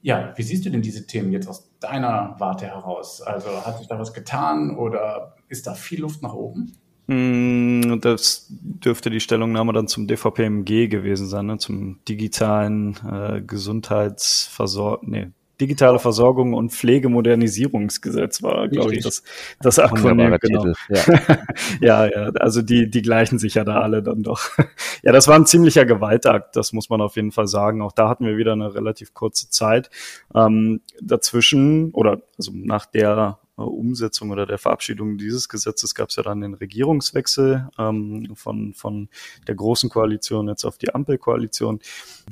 Ja, 0.00 0.32
wie 0.36 0.42
siehst 0.42 0.64
du 0.64 0.70
denn 0.70 0.82
diese 0.82 1.06
Themen 1.06 1.32
jetzt 1.32 1.48
aus 1.48 1.70
deiner 1.80 2.36
Warte 2.38 2.66
heraus? 2.66 3.20
Also 3.20 3.48
hat 3.64 3.78
sich 3.78 3.88
da 3.88 3.98
was 3.98 4.12
getan 4.12 4.76
oder 4.76 5.34
ist 5.48 5.66
da 5.66 5.74
viel 5.74 6.02
Luft 6.02 6.22
nach 6.22 6.34
oben? 6.34 6.72
Mm, 7.08 8.00
das 8.00 8.46
dürfte 8.50 9.08
die 9.08 9.20
Stellungnahme 9.20 9.72
dann 9.72 9.88
zum 9.88 10.06
DVPMG 10.06 10.88
gewesen 10.88 11.26
sein, 11.26 11.46
ne? 11.46 11.58
zum 11.58 12.00
digitalen 12.06 12.96
äh, 13.10 13.40
Gesundheitsversorgung, 13.40 15.10
nee, 15.10 15.28
digitale 15.60 15.98
Versorgung 15.98 16.54
und 16.54 16.70
Pflegemodernisierungsgesetz 16.72 18.42
war, 18.42 18.68
glaube 18.68 18.94
ich, 18.94 19.02
das, 19.02 19.22
das 19.60 19.78
Akronym. 19.78 20.36
Genau. 20.40 20.66
Ja. 20.88 21.02
ja, 21.80 22.06
ja, 22.06 22.30
also 22.40 22.62
die, 22.62 22.88
die 22.90 23.02
gleichen 23.02 23.38
sich 23.38 23.54
ja 23.54 23.64
da 23.64 23.80
alle 23.80 24.02
dann 24.02 24.22
doch. 24.22 24.40
ja, 25.02 25.12
das 25.12 25.28
war 25.28 25.36
ein 25.36 25.46
ziemlicher 25.46 25.84
Gewaltakt, 25.84 26.56
das 26.56 26.72
muss 26.72 26.88
man 26.90 27.00
auf 27.00 27.16
jeden 27.16 27.32
Fall 27.32 27.48
sagen. 27.48 27.82
Auch 27.82 27.92
da 27.92 28.08
hatten 28.08 28.24
wir 28.24 28.36
wieder 28.36 28.52
eine 28.52 28.74
relativ 28.74 29.14
kurze 29.14 29.50
Zeit 29.50 29.90
ähm, 30.34 30.80
dazwischen 31.00 31.90
oder 31.92 32.22
also 32.38 32.52
nach 32.54 32.86
der 32.86 33.38
Umsetzung 33.64 34.30
oder 34.30 34.46
der 34.46 34.58
Verabschiedung 34.58 35.18
dieses 35.18 35.48
Gesetzes 35.48 35.94
gab 35.94 36.10
es 36.10 36.16
ja 36.16 36.22
dann 36.22 36.40
den 36.40 36.54
Regierungswechsel 36.54 37.68
ähm, 37.78 38.30
von, 38.34 38.74
von 38.74 39.08
der 39.46 39.54
großen 39.54 39.90
Koalition 39.90 40.48
jetzt 40.48 40.64
auf 40.64 40.78
die 40.78 40.94
Ampelkoalition. 40.94 41.80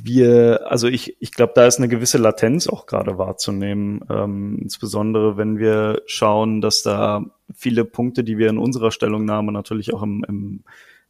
Wir, 0.02 0.70
also 0.70 0.88
ich, 0.88 1.16
ich 1.20 1.32
glaube, 1.32 1.52
da 1.54 1.66
ist 1.66 1.78
eine 1.78 1.88
gewisse 1.88 2.18
Latenz 2.18 2.68
auch 2.68 2.86
gerade 2.86 3.18
wahrzunehmen, 3.18 4.04
ähm, 4.10 4.58
insbesondere 4.62 5.36
wenn 5.36 5.58
wir 5.58 6.02
schauen, 6.06 6.60
dass 6.60 6.82
da 6.82 7.24
viele 7.54 7.84
Punkte, 7.84 8.24
die 8.24 8.38
wir 8.38 8.48
in 8.48 8.58
unserer 8.58 8.90
Stellungnahme 8.90 9.52
natürlich 9.52 9.94
auch 9.94 10.02
im, 10.02 10.24
im 10.28 10.64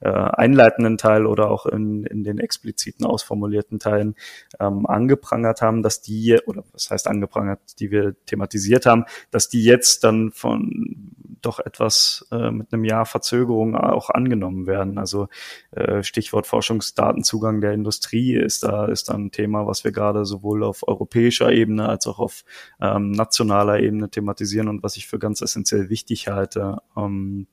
äh, 0.07 0.31
einleitenden 0.37 0.99
Teil 0.99 1.27
oder 1.27 1.51
auch 1.51 1.67
in, 1.67 2.05
in 2.05 2.23
den 2.23 2.39
expliziten 2.39 3.05
ausformulierten 3.05 3.81
Teilen 3.81 4.15
ähm, 4.61 4.87
angeprangert 4.87 5.63
haben, 5.63 5.83
dass 5.83 6.01
die, 6.01 6.39
oder 6.47 6.63
was 6.73 6.91
heißt 6.91 7.09
angeprangert, 7.09 7.59
die 7.81 7.91
wir 7.91 8.15
thematisiert 8.27 8.87
haben, 8.87 9.05
dass 9.33 9.49
die 9.49 9.65
jetzt 9.65 10.05
dann 10.05 10.31
von 10.31 11.13
doch 11.43 11.59
etwas 11.59 12.27
äh, 12.31 12.53
mit 12.53 12.73
einem 12.73 12.85
Jahr 12.85 13.05
Verzögerung 13.05 13.75
auch 13.75 14.11
angenommen 14.11 14.67
werden. 14.67 14.99
Also 14.99 15.29
äh, 15.73 16.03
Stichwort 16.05 16.47
Forschungsdatenzugang 16.47 17.61
der 17.61 17.73
Industrie 17.73 18.35
ist 18.35 18.63
da 18.63 18.87
ist 18.87 19.09
da 19.09 19.15
ein 19.15 19.33
Thema, 19.33 19.67
was 19.67 19.83
wir 19.83 19.91
gerade 19.91 20.25
sowohl 20.25 20.63
auf 20.63 20.87
europäischer 20.87 21.51
Ebene 21.51 21.89
als 21.89 22.07
auch 22.07 22.21
auf 22.21 22.45
ähm, 22.81 23.11
nationaler 23.11 23.81
Ebene 23.81 24.09
thematisieren 24.09 24.69
und 24.69 24.83
was 24.85 24.97
ich 24.97 25.09
für 25.09 25.19
ganz 25.19 25.41
essentiell 25.41 25.91
wichtig 25.91 26.29
halte. 26.29 26.79
Ähm, 26.97 27.49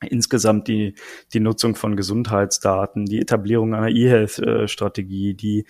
insgesamt 0.00 0.68
die, 0.68 0.94
die 1.32 1.40
Nutzung 1.40 1.74
von 1.74 1.96
Gesundheitsdaten, 1.96 3.06
die 3.06 3.20
Etablierung 3.20 3.74
einer 3.74 3.88
E-Health-Strategie, 3.88 5.34
die 5.34 5.64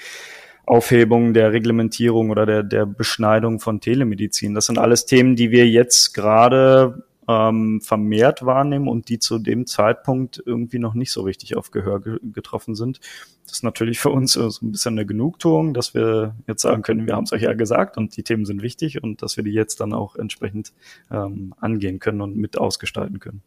Aufhebung 0.66 1.32
der 1.32 1.52
Reglementierung 1.52 2.30
oder 2.30 2.44
der, 2.44 2.62
der 2.62 2.84
Beschneidung 2.84 3.58
von 3.58 3.80
Telemedizin. 3.80 4.54
Das 4.54 4.66
sind 4.66 4.78
alles 4.78 5.06
Themen, 5.06 5.34
die 5.34 5.50
wir 5.50 5.66
jetzt 5.66 6.12
gerade 6.12 7.04
ähm, 7.26 7.80
vermehrt 7.80 8.44
wahrnehmen 8.44 8.88
und 8.88 9.08
die 9.08 9.18
zu 9.18 9.38
dem 9.38 9.66
Zeitpunkt 9.66 10.42
irgendwie 10.44 10.78
noch 10.78 10.94
nicht 10.94 11.10
so 11.12 11.22
richtig 11.22 11.56
auf 11.56 11.70
Gehör 11.70 12.00
ge 12.00 12.18
getroffen 12.22 12.74
sind. 12.74 13.00
Das 13.44 13.54
ist 13.54 13.64
natürlich 13.64 13.98
für 13.98 14.10
uns 14.10 14.32
so 14.32 14.48
ein 14.62 14.72
bisschen 14.72 14.94
eine 14.94 15.06
Genugtuung, 15.06 15.72
dass 15.72 15.94
wir 15.94 16.34
jetzt 16.46 16.62
sagen 16.62 16.82
können, 16.82 17.06
wir 17.06 17.16
haben 17.16 17.24
es 17.24 17.32
euch 17.32 17.42
ja 17.42 17.54
gesagt 17.54 17.96
und 17.96 18.16
die 18.16 18.22
Themen 18.22 18.44
sind 18.44 18.62
wichtig 18.62 19.02
und 19.02 19.22
dass 19.22 19.36
wir 19.36 19.44
die 19.44 19.52
jetzt 19.52 19.80
dann 19.80 19.94
auch 19.94 20.16
entsprechend 20.16 20.72
ähm, 21.10 21.54
angehen 21.58 21.98
können 21.98 22.20
und 22.20 22.36
mit 22.36 22.58
ausgestalten 22.58 23.20
können. 23.20 23.42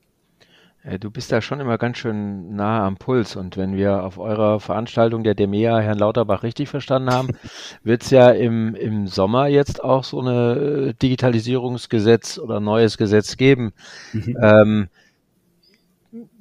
Äh, 0.83 1.00
du 1.00 1.11
bist 1.11 1.31
da 1.31 1.41
schon 1.41 1.59
immer 1.59 1.77
ganz 1.77 1.97
schön 1.97 2.55
nah 2.55 2.85
am 2.85 2.97
Puls. 2.97 3.35
Und 3.35 3.57
wenn 3.57 3.75
wir 3.75 4.03
auf 4.03 4.17
eurer 4.17 4.59
Veranstaltung 4.59 5.23
der 5.23 5.35
DEMEA 5.35 5.79
Herrn 5.79 6.00
Lauterbach 6.00 6.43
richtig 6.43 6.69
verstanden 6.69 7.11
haben, 7.11 7.29
wird 7.83 8.03
es 8.03 8.09
ja 8.09 8.29
im, 8.31 8.75
im 8.75 9.07
Sommer 9.07 9.47
jetzt 9.47 9.83
auch 9.83 10.03
so 10.03 10.19
eine 10.19 10.89
äh, 10.89 10.93
Digitalisierungsgesetz 10.93 12.38
oder 12.39 12.59
neues 12.59 12.97
Gesetz 12.97 13.38
geben. 13.38 13.73
Mhm. 14.13 14.38
Ähm, 14.41 14.89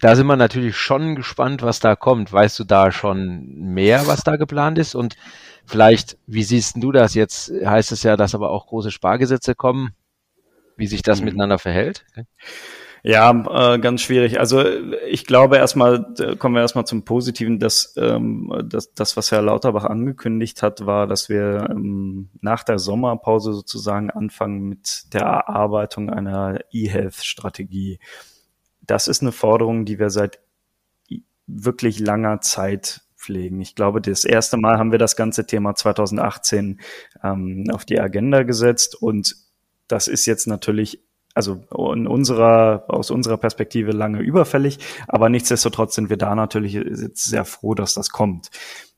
da 0.00 0.16
sind 0.16 0.26
wir 0.26 0.37
natürlich 0.37 0.76
schon 0.76 1.14
gespannt, 1.14 1.62
was 1.62 1.78
da 1.78 1.94
kommt. 1.94 2.32
Weißt 2.32 2.59
du 2.59 2.64
da 2.64 2.90
schon 2.90 3.44
mehr, 3.54 4.06
was 4.09 4.25
da 4.25 4.37
geplant 4.37 4.78
ist? 4.78 4.97
Und 4.97 5.16
vielleicht, 5.64 6.18
wie 6.26 6.42
siehst 6.42 6.75
du 6.76 6.90
das 6.90 7.14
jetzt? 7.14 7.52
Heißt 7.64 7.92
es 7.92 8.02
ja, 8.02 8.16
dass 8.16 8.35
aber 8.35 8.50
auch 8.50 8.66
große 8.66 8.90
Spargesetze 8.90 9.54
kommen, 9.54 9.90
wie 10.76 10.88
sich 10.88 11.02
das 11.02 11.20
mhm. 11.20 11.26
miteinander 11.26 11.59
verhält? 11.59 12.04
Okay. 12.11 12.25
Ja, 13.02 13.30
äh, 13.75 13.78
ganz 13.78 14.02
schwierig. 14.02 14.38
Also 14.38 14.62
ich 15.09 15.26
glaube 15.26 15.57
erstmal, 15.57 16.14
kommen 16.38 16.54
wir 16.54 16.61
erstmal 16.61 16.87
zum 16.87 17.04
Positiven, 17.04 17.59
dass 17.59 17.95
ähm, 17.97 18.52
das, 18.66 18.92
das, 18.92 19.16
was 19.16 19.33
Herr 19.33 19.42
Lauterbach 19.42 19.85
angekündigt 19.85 20.62
hat, 20.62 20.85
war, 20.85 21.07
dass 21.07 21.28
wir 21.28 21.69
ähm, 21.71 22.28
nach 22.40 22.62
der 22.62 22.78
Sommerpause 22.78 23.54
sozusagen 23.54 24.11
anfangen 24.11 24.69
mit 24.69 25.12
der 25.14 25.23
Erarbeitung 25.23 26.11
einer 26.11 26.59
E-Health-Strategie. 26.73 28.00
Das 28.83 29.09
ist 29.09 29.23
eine 29.23 29.33
Forderung, 29.33 29.85
die 29.87 29.99
wir 29.99 30.11
seit 30.11 30.40
wirklich 31.47 32.00
langer 32.00 32.40
Zeit 32.40 33.02
pflegen. 33.16 33.61
Ich 33.61 33.75
glaube, 33.75 34.00
das 34.00 34.25
erste 34.25 34.57
Mal 34.57 34.78
haben 34.78 34.92
wir 34.92 34.99
das 34.99 35.16
ganze 35.16 35.47
Thema 35.47 35.75
2018 35.75 36.80
ähm, 37.23 37.64
auf 37.73 37.85
die 37.85 38.00
Agenda 38.00 38.42
gesetzt 38.42 39.00
und 39.00 39.37
das 39.88 40.07
ist 40.07 40.26
jetzt 40.26 40.47
natürlich 40.47 41.02
also 41.40 41.94
in 41.94 42.06
unserer, 42.06 42.85
aus 42.88 43.11
unserer 43.11 43.38
Perspektive 43.38 43.92
lange 43.92 44.20
überfällig, 44.20 44.78
aber 45.09 45.30
nichtsdestotrotz 45.30 45.94
sind 45.94 46.11
wir 46.11 46.18
da 46.18 46.35
natürlich 46.35 46.75
jetzt 46.75 47.25
sehr 47.25 47.47
froh, 47.47 47.75
dass 47.75 47.94
das 47.94 48.11
kommt. 48.11 48.50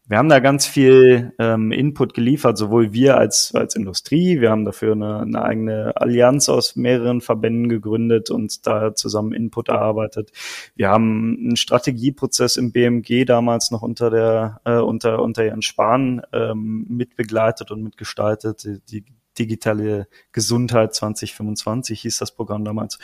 Wir 0.09 0.19
haben 0.19 0.29
da 0.29 0.41
ganz 0.41 0.67
viel 0.67 1.33
ähm, 1.39 1.71
Input 1.71 2.13
geliefert, 2.13 2.59
sowohl 2.59 2.93
wir 2.93 3.17
als, 3.17 3.55
als 3.55 3.77
Industrie, 3.77 4.41
wir 4.41 4.51
haben 4.51 4.65
dafür 4.65 4.93
eine, 4.93 5.21
eine 5.21 5.43
eigene 5.43 5.93
Allianz 5.95 6.49
aus 6.49 6.75
mehreren 6.75 7.21
Verbänden 7.21 7.69
gegründet 7.69 8.29
und 8.29 8.67
da 8.67 8.97
zusammen 8.97 9.33
Input 9.33 9.69
erarbeitet. 9.69 10.33
Wir 10.75 10.89
haben 10.89 11.37
einen 11.39 11.57
Strategieprozess 11.57 12.57
im 12.57 12.73
BMG 12.73 13.25
damals 13.25 13.71
noch 13.71 13.83
unter 13.83 14.11
der, 14.11 14.61
äh, 14.65 14.79
unter, 14.79 15.23
unter 15.23 15.45
Jan 15.45 15.63
Spahn 15.63 16.23
ähm, 16.33 16.85
mitbegleitet 16.89 17.71
und 17.71 17.85
mitgestaltet. 17.85 18.67
Die, 18.91 19.05
digitale 19.39 20.09
Gesundheit 20.33 20.95
2025 20.95 22.01
hieß 22.01 22.19
das 22.19 22.33
Programm 22.33 22.65
damals. 22.65 22.99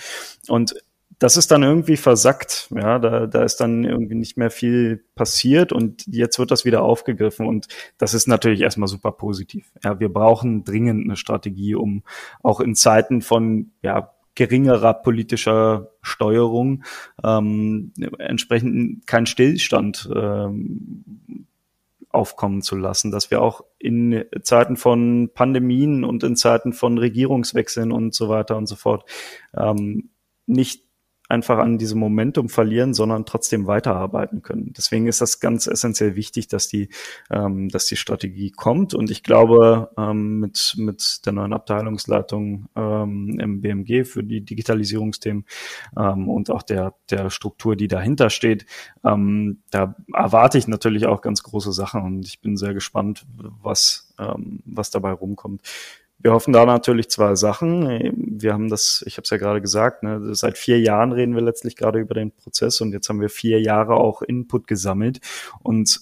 Und 0.48 0.74
das 1.18 1.36
ist 1.36 1.50
dann 1.50 1.62
irgendwie 1.62 1.96
versackt. 1.96 2.68
Ja, 2.74 2.98
da, 2.98 3.26
da 3.26 3.42
ist 3.42 3.56
dann 3.56 3.84
irgendwie 3.84 4.14
nicht 4.14 4.36
mehr 4.36 4.50
viel 4.50 5.04
passiert 5.14 5.72
und 5.72 6.06
jetzt 6.06 6.38
wird 6.38 6.50
das 6.50 6.64
wieder 6.64 6.82
aufgegriffen 6.82 7.46
und 7.46 7.66
das 7.98 8.14
ist 8.14 8.28
natürlich 8.28 8.60
erstmal 8.60 8.88
super 8.88 9.12
positiv. 9.12 9.72
Ja, 9.82 9.98
wir 9.98 10.12
brauchen 10.12 10.64
dringend 10.64 11.04
eine 11.04 11.16
Strategie, 11.16 11.74
um 11.74 12.02
auch 12.42 12.60
in 12.60 12.74
Zeiten 12.74 13.22
von, 13.22 13.72
ja, 13.82 14.12
geringerer 14.38 14.94
politischer 14.94 15.90
Steuerung 16.00 16.84
ähm, 17.24 17.92
entsprechend 18.18 19.04
keinen 19.04 19.26
Stillstand 19.26 20.08
ähm, 20.14 21.04
aufkommen 22.18 22.62
zu 22.62 22.76
lassen, 22.76 23.10
dass 23.10 23.30
wir 23.30 23.40
auch 23.40 23.62
in 23.78 24.24
Zeiten 24.42 24.76
von 24.76 25.30
Pandemien 25.32 26.04
und 26.04 26.24
in 26.24 26.36
Zeiten 26.36 26.72
von 26.72 26.98
Regierungswechseln 26.98 27.92
und 27.92 28.14
so 28.14 28.28
weiter 28.28 28.56
und 28.56 28.66
so 28.66 28.76
fort 28.76 29.08
ähm, 29.56 30.10
nicht 30.46 30.87
einfach 31.28 31.58
an 31.58 31.76
diesem 31.76 32.00
Momentum 32.00 32.48
verlieren, 32.48 32.94
sondern 32.94 33.26
trotzdem 33.26 33.66
weiterarbeiten 33.66 34.42
können. 34.42 34.72
Deswegen 34.76 35.06
ist 35.06 35.20
das 35.20 35.40
ganz 35.40 35.66
essentiell 35.66 36.16
wichtig, 36.16 36.48
dass 36.48 36.68
die, 36.68 36.88
ähm, 37.30 37.68
dass 37.68 37.86
die 37.86 37.96
Strategie 37.96 38.50
kommt. 38.50 38.94
Und 38.94 39.10
ich 39.10 39.22
glaube, 39.22 39.90
ähm, 39.98 40.40
mit, 40.40 40.74
mit 40.78 41.26
der 41.26 41.34
neuen 41.34 41.52
Abteilungsleitung 41.52 42.68
ähm, 42.74 43.38
im 43.38 43.60
BMG 43.60 44.04
für 44.04 44.24
die 44.24 44.40
Digitalisierungsthemen 44.40 45.44
ähm, 45.96 46.28
und 46.28 46.50
auch 46.50 46.62
der, 46.62 46.94
der 47.10 47.28
Struktur, 47.28 47.76
die 47.76 47.88
dahinter 47.88 48.30
steht, 48.30 48.64
ähm, 49.04 49.62
da 49.70 49.94
erwarte 50.14 50.56
ich 50.56 50.66
natürlich 50.66 51.06
auch 51.06 51.20
ganz 51.20 51.42
große 51.42 51.72
Sachen 51.72 52.02
und 52.02 52.26
ich 52.26 52.40
bin 52.40 52.56
sehr 52.56 52.72
gespannt, 52.72 53.26
was, 53.62 54.14
ähm, 54.18 54.62
was 54.64 54.90
dabei 54.90 55.12
rumkommt. 55.12 55.62
Wir 56.20 56.32
hoffen 56.32 56.52
da 56.52 56.66
natürlich 56.66 57.10
zwei 57.10 57.36
Sachen. 57.36 58.12
Wir 58.40 58.52
haben 58.52 58.68
das, 58.68 59.04
ich 59.06 59.16
habe 59.16 59.22
es 59.22 59.30
ja 59.30 59.36
gerade 59.36 59.60
gesagt, 59.60 60.02
ne, 60.02 60.34
seit 60.34 60.58
vier 60.58 60.80
Jahren 60.80 61.12
reden 61.12 61.34
wir 61.34 61.42
letztlich 61.42 61.76
gerade 61.76 62.00
über 62.00 62.14
den 62.14 62.32
Prozess 62.32 62.80
und 62.80 62.92
jetzt 62.92 63.08
haben 63.08 63.20
wir 63.20 63.28
vier 63.28 63.60
Jahre 63.60 63.94
auch 63.94 64.22
Input 64.22 64.66
gesammelt 64.66 65.20
und 65.62 66.00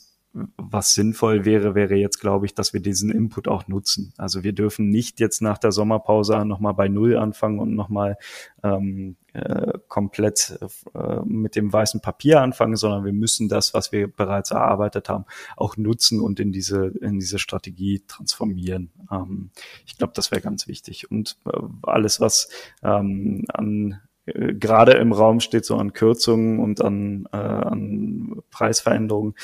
was 0.56 0.94
sinnvoll 0.94 1.44
wäre, 1.44 1.74
wäre 1.74 1.94
jetzt, 1.94 2.20
glaube 2.20 2.46
ich, 2.46 2.54
dass 2.54 2.72
wir 2.72 2.80
diesen 2.80 3.10
Input 3.10 3.48
auch 3.48 3.68
nutzen. 3.68 4.12
Also 4.18 4.42
wir 4.42 4.52
dürfen 4.52 4.90
nicht 4.90 5.18
jetzt 5.20 5.40
nach 5.40 5.58
der 5.58 5.72
Sommerpause 5.72 6.44
nochmal 6.44 6.74
bei 6.74 6.88
Null 6.88 7.16
anfangen 7.16 7.58
und 7.58 7.74
nochmal 7.74 8.16
ähm, 8.62 9.16
äh, 9.36 9.78
komplett 9.88 10.58
äh, 10.94 11.20
mit 11.26 11.56
dem 11.56 11.70
weißen 11.70 12.00
Papier 12.00 12.40
anfangen, 12.40 12.76
sondern 12.76 13.04
wir 13.04 13.12
müssen 13.12 13.48
das, 13.48 13.74
was 13.74 13.92
wir 13.92 14.08
bereits 14.08 14.50
erarbeitet 14.50 15.10
haben, 15.10 15.26
auch 15.56 15.76
nutzen 15.76 16.20
und 16.20 16.40
in 16.40 16.52
diese, 16.52 16.86
in 16.86 17.18
diese 17.18 17.38
Strategie 17.38 18.02
transformieren. 18.06 18.90
Ähm, 19.10 19.50
ich 19.84 19.98
glaube, 19.98 20.14
das 20.16 20.30
wäre 20.30 20.40
ganz 20.40 20.68
wichtig. 20.68 21.10
Und 21.10 21.36
äh, 21.46 21.58
alles, 21.82 22.18
was 22.18 22.48
ähm, 22.82 23.44
an 23.48 24.00
äh, 24.24 24.54
gerade 24.54 24.92
im 24.92 25.12
Raum 25.12 25.40
steht, 25.40 25.64
so 25.64 25.76
an 25.76 25.92
Kürzungen 25.92 26.58
und 26.58 26.80
an, 26.80 27.28
äh, 27.32 27.36
an 27.36 28.42
Preisveränderungen, 28.50 29.34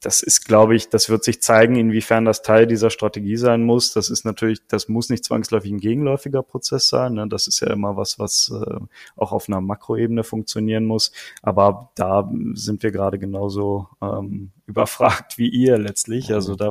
das 0.00 0.22
ist, 0.22 0.46
glaube 0.46 0.74
ich, 0.74 0.88
das 0.88 1.10
wird 1.10 1.24
sich 1.24 1.42
zeigen, 1.42 1.76
inwiefern 1.76 2.24
das 2.24 2.42
Teil 2.42 2.66
dieser 2.66 2.88
Strategie 2.90 3.36
sein 3.36 3.62
muss. 3.62 3.92
Das 3.92 4.08
ist 4.08 4.24
natürlich, 4.24 4.66
das 4.66 4.88
muss 4.88 5.10
nicht 5.10 5.24
zwangsläufig 5.24 5.70
ein 5.70 5.78
gegenläufiger 5.78 6.42
Prozess 6.42 6.88
sein. 6.88 7.14
Ne? 7.14 7.28
Das 7.28 7.46
ist 7.46 7.60
ja 7.60 7.70
immer 7.70 7.96
was, 7.96 8.18
was 8.18 8.50
äh, 8.50 8.80
auch 9.16 9.32
auf 9.32 9.48
einer 9.48 9.60
Makroebene 9.60 10.24
funktionieren 10.24 10.86
muss. 10.86 11.12
Aber 11.42 11.90
da 11.96 12.30
sind 12.54 12.82
wir 12.82 12.92
gerade 12.92 13.18
genauso 13.18 13.88
ähm, 14.00 14.52
überfragt 14.66 15.36
wie 15.36 15.48
ihr 15.48 15.76
letztlich. 15.76 16.32
Also 16.32 16.56
da 16.56 16.70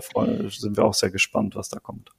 sind 0.49 0.77
wir 0.77 0.85
auch 0.85 0.95
sehr 0.95 1.11
gespannt, 1.11 1.55
was 1.55 1.69
da 1.69 1.79
kommt. 1.79 2.09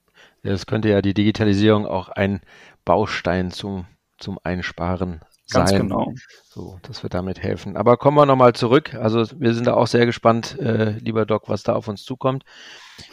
Das 0.43 0.65
könnte 0.65 0.89
ja 0.89 1.01
die 1.01 1.13
Digitalisierung 1.13 1.85
auch 1.85 2.09
ein 2.09 2.41
Baustein 2.85 3.51
zum, 3.51 3.85
zum 4.17 4.39
Einsparen 4.43 5.21
Ganz 5.51 5.71
sein. 5.71 5.81
genau. 5.81 6.13
So, 6.43 6.79
das 6.83 7.03
wird 7.03 7.13
damit 7.13 7.41
helfen. 7.41 7.77
Aber 7.77 7.97
kommen 7.97 8.17
wir 8.17 8.25
nochmal 8.25 8.53
zurück. 8.53 8.93
Also 8.95 9.25
wir 9.39 9.53
sind 9.53 9.67
da 9.67 9.73
auch 9.73 9.87
sehr 9.87 10.05
gespannt, 10.05 10.59
äh, 10.59 10.91
lieber 10.91 11.25
Doc, 11.25 11.49
was 11.49 11.63
da 11.63 11.73
auf 11.73 11.87
uns 11.87 12.03
zukommt. 12.03 12.43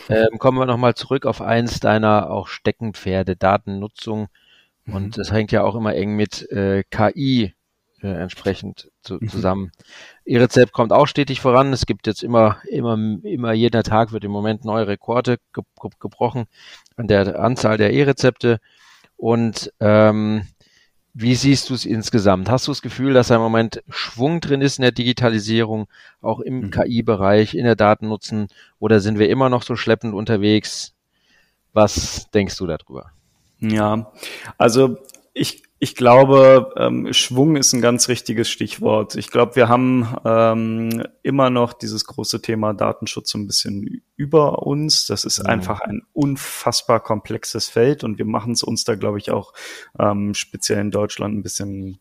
Ähm, 0.08 0.38
kommen 0.38 0.58
wir 0.58 0.66
nochmal 0.66 0.94
zurück 0.94 1.26
auf 1.26 1.40
eins 1.40 1.80
deiner 1.80 2.30
auch 2.30 2.48
Steckenpferde, 2.48 3.36
Datennutzung. 3.36 4.28
Mhm. 4.84 4.94
Und 4.94 5.18
das 5.18 5.32
hängt 5.32 5.52
ja 5.52 5.62
auch 5.62 5.74
immer 5.74 5.94
eng 5.94 6.16
mit 6.16 6.50
äh, 6.50 6.84
KI 6.90 7.54
äh, 8.02 8.08
entsprechend 8.08 8.90
zu, 9.02 9.14
mhm. 9.14 9.28
zusammen. 9.28 9.72
E-Rezept 10.24 10.72
kommt 10.72 10.92
auch 10.92 11.06
stetig 11.06 11.40
voran. 11.40 11.72
Es 11.72 11.86
gibt 11.86 12.06
jetzt 12.06 12.22
immer, 12.22 12.58
immer, 12.68 12.96
immer 13.22 13.52
jeder 13.52 13.82
Tag 13.82 14.12
wird 14.12 14.24
im 14.24 14.30
Moment 14.30 14.64
neue 14.64 14.86
Rekorde 14.86 15.38
ge 15.52 15.64
ge 15.80 15.90
gebrochen 15.98 16.46
an 16.96 17.08
der 17.08 17.40
Anzahl 17.40 17.76
der 17.76 17.92
E-Rezepte. 17.92 18.60
Und 19.16 19.72
ähm, 19.80 20.46
wie 21.20 21.34
siehst 21.34 21.68
du 21.68 21.74
es 21.74 21.84
insgesamt? 21.84 22.48
Hast 22.48 22.68
du 22.68 22.70
das 22.70 22.80
Gefühl, 22.80 23.12
dass 23.12 23.26
da 23.26 23.34
im 23.34 23.40
Moment 23.40 23.82
Schwung 23.88 24.40
drin 24.40 24.60
ist 24.60 24.78
in 24.78 24.82
der 24.82 24.92
Digitalisierung, 24.92 25.88
auch 26.22 26.38
im 26.38 26.60
mhm. 26.60 26.70
KI-Bereich, 26.70 27.56
in 27.56 27.64
der 27.64 27.74
Datennutzen, 27.74 28.46
oder 28.78 29.00
sind 29.00 29.18
wir 29.18 29.28
immer 29.28 29.48
noch 29.48 29.64
so 29.64 29.74
schleppend 29.74 30.14
unterwegs? 30.14 30.94
Was 31.72 32.30
denkst 32.30 32.56
du 32.56 32.68
darüber? 32.68 33.10
Ja, 33.58 34.12
also 34.58 34.96
ich, 35.38 35.62
ich 35.78 35.94
glaube, 35.94 36.72
ähm, 36.76 37.12
Schwung 37.12 37.56
ist 37.56 37.72
ein 37.72 37.80
ganz 37.80 38.08
richtiges 38.08 38.48
Stichwort. 38.48 39.14
Ich 39.14 39.30
glaube, 39.30 39.54
wir 39.54 39.68
haben 39.68 40.16
ähm, 40.24 41.04
immer 41.22 41.50
noch 41.50 41.72
dieses 41.72 42.04
große 42.04 42.42
Thema 42.42 42.74
Datenschutz 42.74 43.30
so 43.30 43.38
ein 43.38 43.46
bisschen 43.46 44.02
über 44.16 44.66
uns. 44.66 45.06
Das 45.06 45.24
ist 45.24 45.38
mhm. 45.38 45.46
einfach 45.46 45.80
ein 45.80 46.02
unfassbar 46.12 47.00
komplexes 47.00 47.68
Feld 47.68 48.02
und 48.02 48.18
wir 48.18 48.24
machen 48.24 48.52
es 48.52 48.64
uns 48.64 48.82
da, 48.84 48.96
glaube 48.96 49.18
ich, 49.18 49.30
auch 49.30 49.52
ähm, 49.98 50.34
speziell 50.34 50.80
in 50.80 50.90
Deutschland 50.90 51.36
ein 51.36 51.42
bisschen 51.42 52.00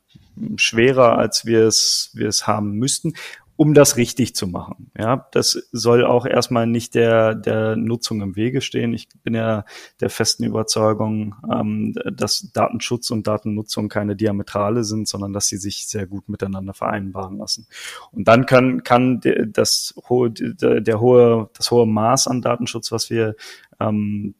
schwerer, 0.56 1.18
als 1.18 1.46
wir 1.46 1.64
es, 1.64 2.12
wir 2.14 2.28
es 2.28 2.48
haben 2.48 2.74
müssten 2.74 3.14
um 3.58 3.74
das 3.74 3.98
richtig 3.98 4.36
zu 4.36 4.48
machen. 4.48 4.92
Ja, 4.98 5.28
das 5.32 5.68
soll 5.72 6.06
auch 6.06 6.26
erstmal 6.26 6.68
nicht 6.68 6.94
der, 6.94 7.34
der 7.34 7.76
Nutzung 7.76 8.22
im 8.22 8.36
Wege 8.36 8.62
stehen. 8.62 8.94
Ich 8.94 9.10
bin 9.24 9.34
ja 9.34 9.66
der 10.00 10.12
festen 10.12 10.44
Überzeugung, 10.44 11.36
ähm, 11.52 11.96
dass 12.14 12.52
Datenschutz 12.54 13.10
und 13.10 13.26
Datennutzung 13.26 13.90
keine 13.90 14.16
Diametrale 14.16 14.84
sind, 14.84 15.08
sondern 15.08 15.34
dass 15.34 15.48
sie 15.48 15.58
sich 15.58 15.88
sehr 15.88 16.06
gut 16.06 16.30
miteinander 16.30 16.76
vereinbaren 16.76 17.40
lassen. 17.40 17.68
Und 18.12 18.28
dann 18.28 18.46
kann, 18.46 18.84
kann 18.84 19.22
das 19.48 19.96
hohe, 20.08 20.30
der 20.32 21.00
hohe, 21.00 21.50
das 21.58 21.72
hohe 21.72 21.88
Maß 21.88 22.28
an 22.28 22.44
Datenschutz, 22.44 22.92
was 22.92 23.10
wir 23.10 23.36
ähm, 23.80 24.36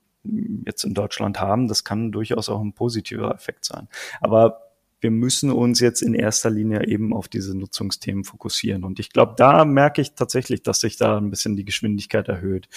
jetzt 0.66 0.84
in 0.84 0.94
Deutschland 0.94 1.40
haben, 1.40 1.68
das 1.68 1.84
kann 1.84 2.12
durchaus 2.12 2.50
auch 2.50 2.62
ein 2.62 2.74
positiver 2.74 3.34
Effekt 3.34 3.66
sein. 3.66 3.88
Aber 4.22 4.67
wir 5.00 5.12
müssen 5.12 5.52
uns 5.52 5.80
jetzt 5.80 6.02
in 6.02 6.14
erster 6.14 6.50
Linie 6.50 6.88
eben 6.88 7.14
auf 7.14 7.28
diese 7.28 7.56
Nutzungsthemen 7.58 8.24
fokussieren. 8.24 8.84
Und 8.84 9.00
ich 9.00 9.12
glaube, 9.12 9.34
da 9.38 9.66
merke 9.66 10.02
ich 10.02 10.16
tatsächlich, 10.16 10.64
dass 10.64 10.80
sich 10.80 10.98
da 10.98 11.18
ein 11.18 11.30
bisschen 11.30 11.56
die 11.56 11.66
Geschwindigkeit 11.66 12.28
erhöht. 12.28 12.68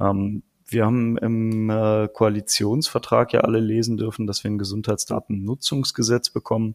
Ähm, 0.00 0.42
wir 0.66 0.84
haben 0.84 1.16
im 1.16 1.70
äh, 1.70 2.08
Koalitionsvertrag 2.08 3.32
ja 3.32 3.40
alle 3.40 3.60
lesen 3.60 3.96
dürfen, 3.96 4.26
dass 4.26 4.44
wir 4.44 4.50
ein 4.50 4.58
Gesundheitsdatennutzungsgesetz 4.58 6.30
bekommen 6.30 6.74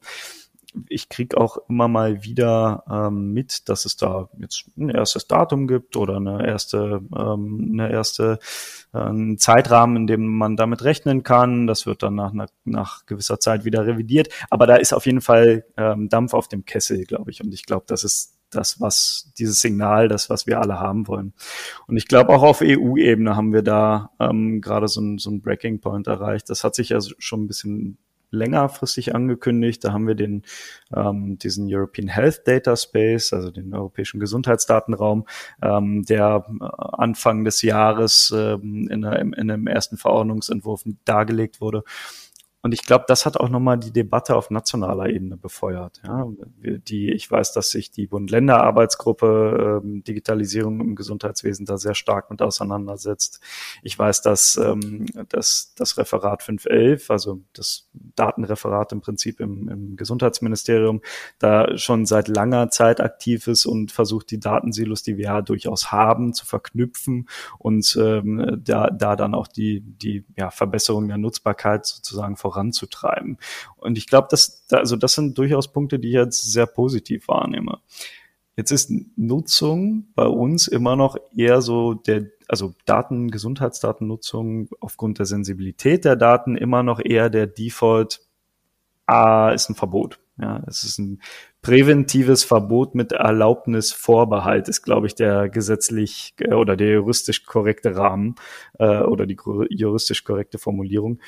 ich 0.90 1.10
krieg 1.10 1.36
auch 1.36 1.58
immer 1.70 1.88
mal 1.88 2.24
wieder 2.24 2.84
ähm, 2.90 3.34
mit, 3.34 3.70
dass 3.70 3.86
es 3.86 3.96
da 3.96 4.30
jetzt 4.38 4.66
ein 4.78 4.90
erstes 4.90 5.28
Datum 5.28 5.68
gibt 5.68 5.96
oder 5.96 6.18
eine 6.18 6.46
erste, 6.46 7.02
ähm, 7.16 7.70
eine 7.74 7.92
erste 7.92 8.40
äh, 8.94 9.36
Zeitrahmen, 9.38 9.96
in 9.96 10.08
dem 10.08 10.38
man 10.38 10.56
damit 10.56 10.84
rechnen 10.84 11.24
kann. 11.24 11.68
Das 11.68 11.86
wird 11.86 12.04
dann 12.04 12.16
nach, 12.16 12.34
nach, 12.34 12.50
nach 12.66 13.06
gewisser 13.06 13.40
Zeit 13.40 13.66
wieder 13.66 13.86
revidiert. 13.86 14.30
Aber 14.50 14.68
da 14.68 14.76
ist 14.76 14.94
auf 14.94 15.06
jeden 15.06 15.22
Fall 15.22 15.66
ähm, 15.78 16.10
Dampf 16.10 16.34
auf 16.34 16.48
dem 16.48 16.66
Kessel, 16.66 17.04
glaube 17.06 17.32
ich. 17.32 17.44
Und 17.44 17.54
ich 17.54 17.66
glaube, 17.66 17.86
das 17.88 18.04
ist 18.04 18.38
das, 18.50 18.80
was 18.80 19.32
dieses 19.38 19.62
Signal, 19.62 20.08
das, 20.08 20.30
was 20.30 20.48
wir 20.48 20.60
alle 20.60 20.80
haben 20.80 21.08
wollen. 21.08 21.34
Und 21.88 21.98
ich 21.98 22.08
glaube, 22.08 22.34
auch 22.34 22.44
auf 22.44 22.62
EU-Ebene 22.62 23.36
haben 23.36 23.54
wir 23.54 23.64
da 23.64 24.12
ähm, 24.20 24.62
gerade 24.62 24.88
so 24.88 25.02
ein, 25.02 25.18
so 25.18 25.32
ein 25.32 25.42
Breaking 25.42 25.80
Point 25.80 26.08
erreicht. 26.08 26.50
Das 26.50 26.64
hat 26.64 26.76
sich 26.76 26.90
ja 26.90 27.00
schon 27.18 27.44
ein 27.44 27.48
bisschen 27.48 27.98
längerfristig 28.34 29.16
angekündigt. 29.16 29.84
Da 29.84 29.94
haben 29.94 30.08
wir 30.08 30.16
den, 30.16 30.44
ähm, 30.96 31.38
diesen 31.38 31.68
European 31.70 32.08
Health 32.08 32.42
Data 32.46 32.76
Space, 32.76 33.32
also 33.32 33.52
den 33.52 33.74
europäischen 33.74 34.20
Gesundheitsdatenraum, 34.20 35.26
ähm, 35.62 36.04
der 36.04 36.46
äh, 36.50 36.66
Anfang 36.94 37.46
des 37.46 37.62
Jahres 37.62 38.34
ähm, 38.36 38.90
in, 38.90 39.04
in 39.04 39.52
einem 39.52 39.68
ersten 39.68 39.98
Verordnungsentwurf 39.98 40.84
dargelegt 41.06 41.62
wurde. 41.62 41.84
Und 42.64 42.74
ich 42.74 42.84
glaube, 42.84 43.04
das 43.10 43.26
hat 43.26 43.36
auch 43.36 43.50
nochmal 43.50 43.78
die 43.78 43.92
Debatte 43.92 44.38
auf 44.38 44.50
nationaler 44.50 45.10
Ebene 45.10 45.36
befeuert. 45.36 46.02
Ja, 46.08 46.26
die, 46.62 47.12
ich 47.12 47.30
weiß, 47.30 47.52
dass 47.52 47.72
sich 47.72 47.92
die 47.92 48.08
Bund-Länder-Arbeitsgruppe 48.08 49.82
ähm, 49.84 50.02
Digitalisierung 50.06 50.80
im 50.80 50.96
Gesundheitswesen 50.96 51.66
da 51.66 51.78
sehr 51.78 51.94
stark 51.94 52.32
mit 52.32 52.42
auseinandersetzt. 52.42 53.42
Ich 53.82 54.00
weiß, 54.00 54.22
dass 54.22 54.56
ähm, 54.56 55.08
dass 55.28 55.74
das 55.76 55.98
Referat 55.98 56.42
511, 56.42 57.12
also 57.12 57.42
das 57.52 57.90
Datenreferat 58.16 58.94
im 58.94 59.02
Prinzip 59.02 59.42
im, 59.42 59.68
im 59.68 59.96
Gesundheitsministerium, 59.98 61.02
da 61.40 61.78
schon 61.78 62.06
seit 62.06 62.30
langer 62.30 62.70
Zeit 62.70 63.02
aktiv 63.02 63.48
ist 63.48 63.66
und 63.66 63.92
versucht, 63.92 64.32
die 64.32 64.40
Datensilos, 64.40 65.04
die 65.04 65.18
wir 65.18 65.26
ja 65.26 65.42
durchaus 65.42 65.92
haben, 65.92 66.34
zu 66.34 66.46
verknüpfen 66.46 67.28
und 67.58 67.98
ähm, 68.00 68.62
da, 68.64 68.90
da 68.90 69.18
dann 69.18 69.36
auch 69.36 69.50
die, 69.50 69.82
die 69.82 70.24
ja, 70.38 70.50
Verbesserung 70.50 71.10
der 71.10 71.18
Nutzbarkeit 71.18 71.86
sozusagen 71.86 72.38
voran 72.38 72.53
voranzutreiben. 72.54 73.38
Und 73.78 73.98
ich 73.98 74.08
glaube, 74.08 74.28
dass, 74.30 74.66
also 74.72 74.96
das 74.96 75.14
sind 75.14 75.38
durchaus 75.38 75.72
Punkte, 75.72 76.00
die 76.00 76.10
ich 76.10 76.14
jetzt 76.16 76.52
sehr 76.52 76.66
positiv 76.66 77.28
wahrnehme. 77.28 77.80
Jetzt 78.56 78.72
ist 78.72 78.92
Nutzung 79.16 80.08
bei 80.14 80.28
uns 80.28 80.68
immer 80.68 80.96
noch 80.96 81.18
eher 81.36 81.62
so 81.62 81.96
der, 81.96 82.28
also 82.48 82.76
Daten, 82.86 83.32
Gesundheitsdatennutzung 83.32 84.70
aufgrund 84.80 85.18
der 85.18 85.26
Sensibilität 85.26 86.06
der 86.06 86.16
Daten 86.16 86.56
immer 86.56 86.84
noch 86.84 87.00
eher 87.04 87.32
der 87.32 87.48
Default, 87.48 88.22
ah, 89.08 89.50
ist 89.50 89.70
ein 89.70 89.76
Verbot. 89.76 90.20
Ja, 90.40 90.64
es 90.68 90.84
ist 90.84 90.98
ein 90.98 91.22
präventives 91.62 92.44
Verbot 92.44 92.96
mit 92.96 93.12
Erlaubnisvorbehalt 93.12 94.68
ist, 94.68 94.82
glaube 94.82 95.06
ich, 95.06 95.14
der 95.14 95.48
gesetzlich 95.48 96.34
äh, 96.40 96.54
oder 96.54 96.76
der 96.76 96.92
juristisch 96.92 97.46
korrekte 97.46 97.96
Rahmen 97.96 98.36
äh, 98.80 99.00
oder 99.02 99.28
die 99.28 99.38
juristisch 99.70 100.24
korrekte 100.24 100.58
Formulierung. 100.58 101.20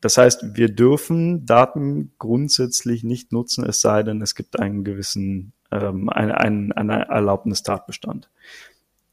Das 0.00 0.16
heißt, 0.16 0.56
wir 0.56 0.68
dürfen 0.68 1.44
Daten 1.44 2.12
grundsätzlich 2.18 3.02
nicht 3.02 3.32
nutzen, 3.32 3.64
es 3.64 3.80
sei 3.80 4.02
denn, 4.02 4.22
es 4.22 4.34
gibt 4.34 4.58
einen 4.58 4.84
gewissen, 4.84 5.52
ähm, 5.72 6.08
einen, 6.08 6.32
einen, 6.32 6.72
einen 6.72 6.90
Erlaubnistatbestand. 6.90 8.30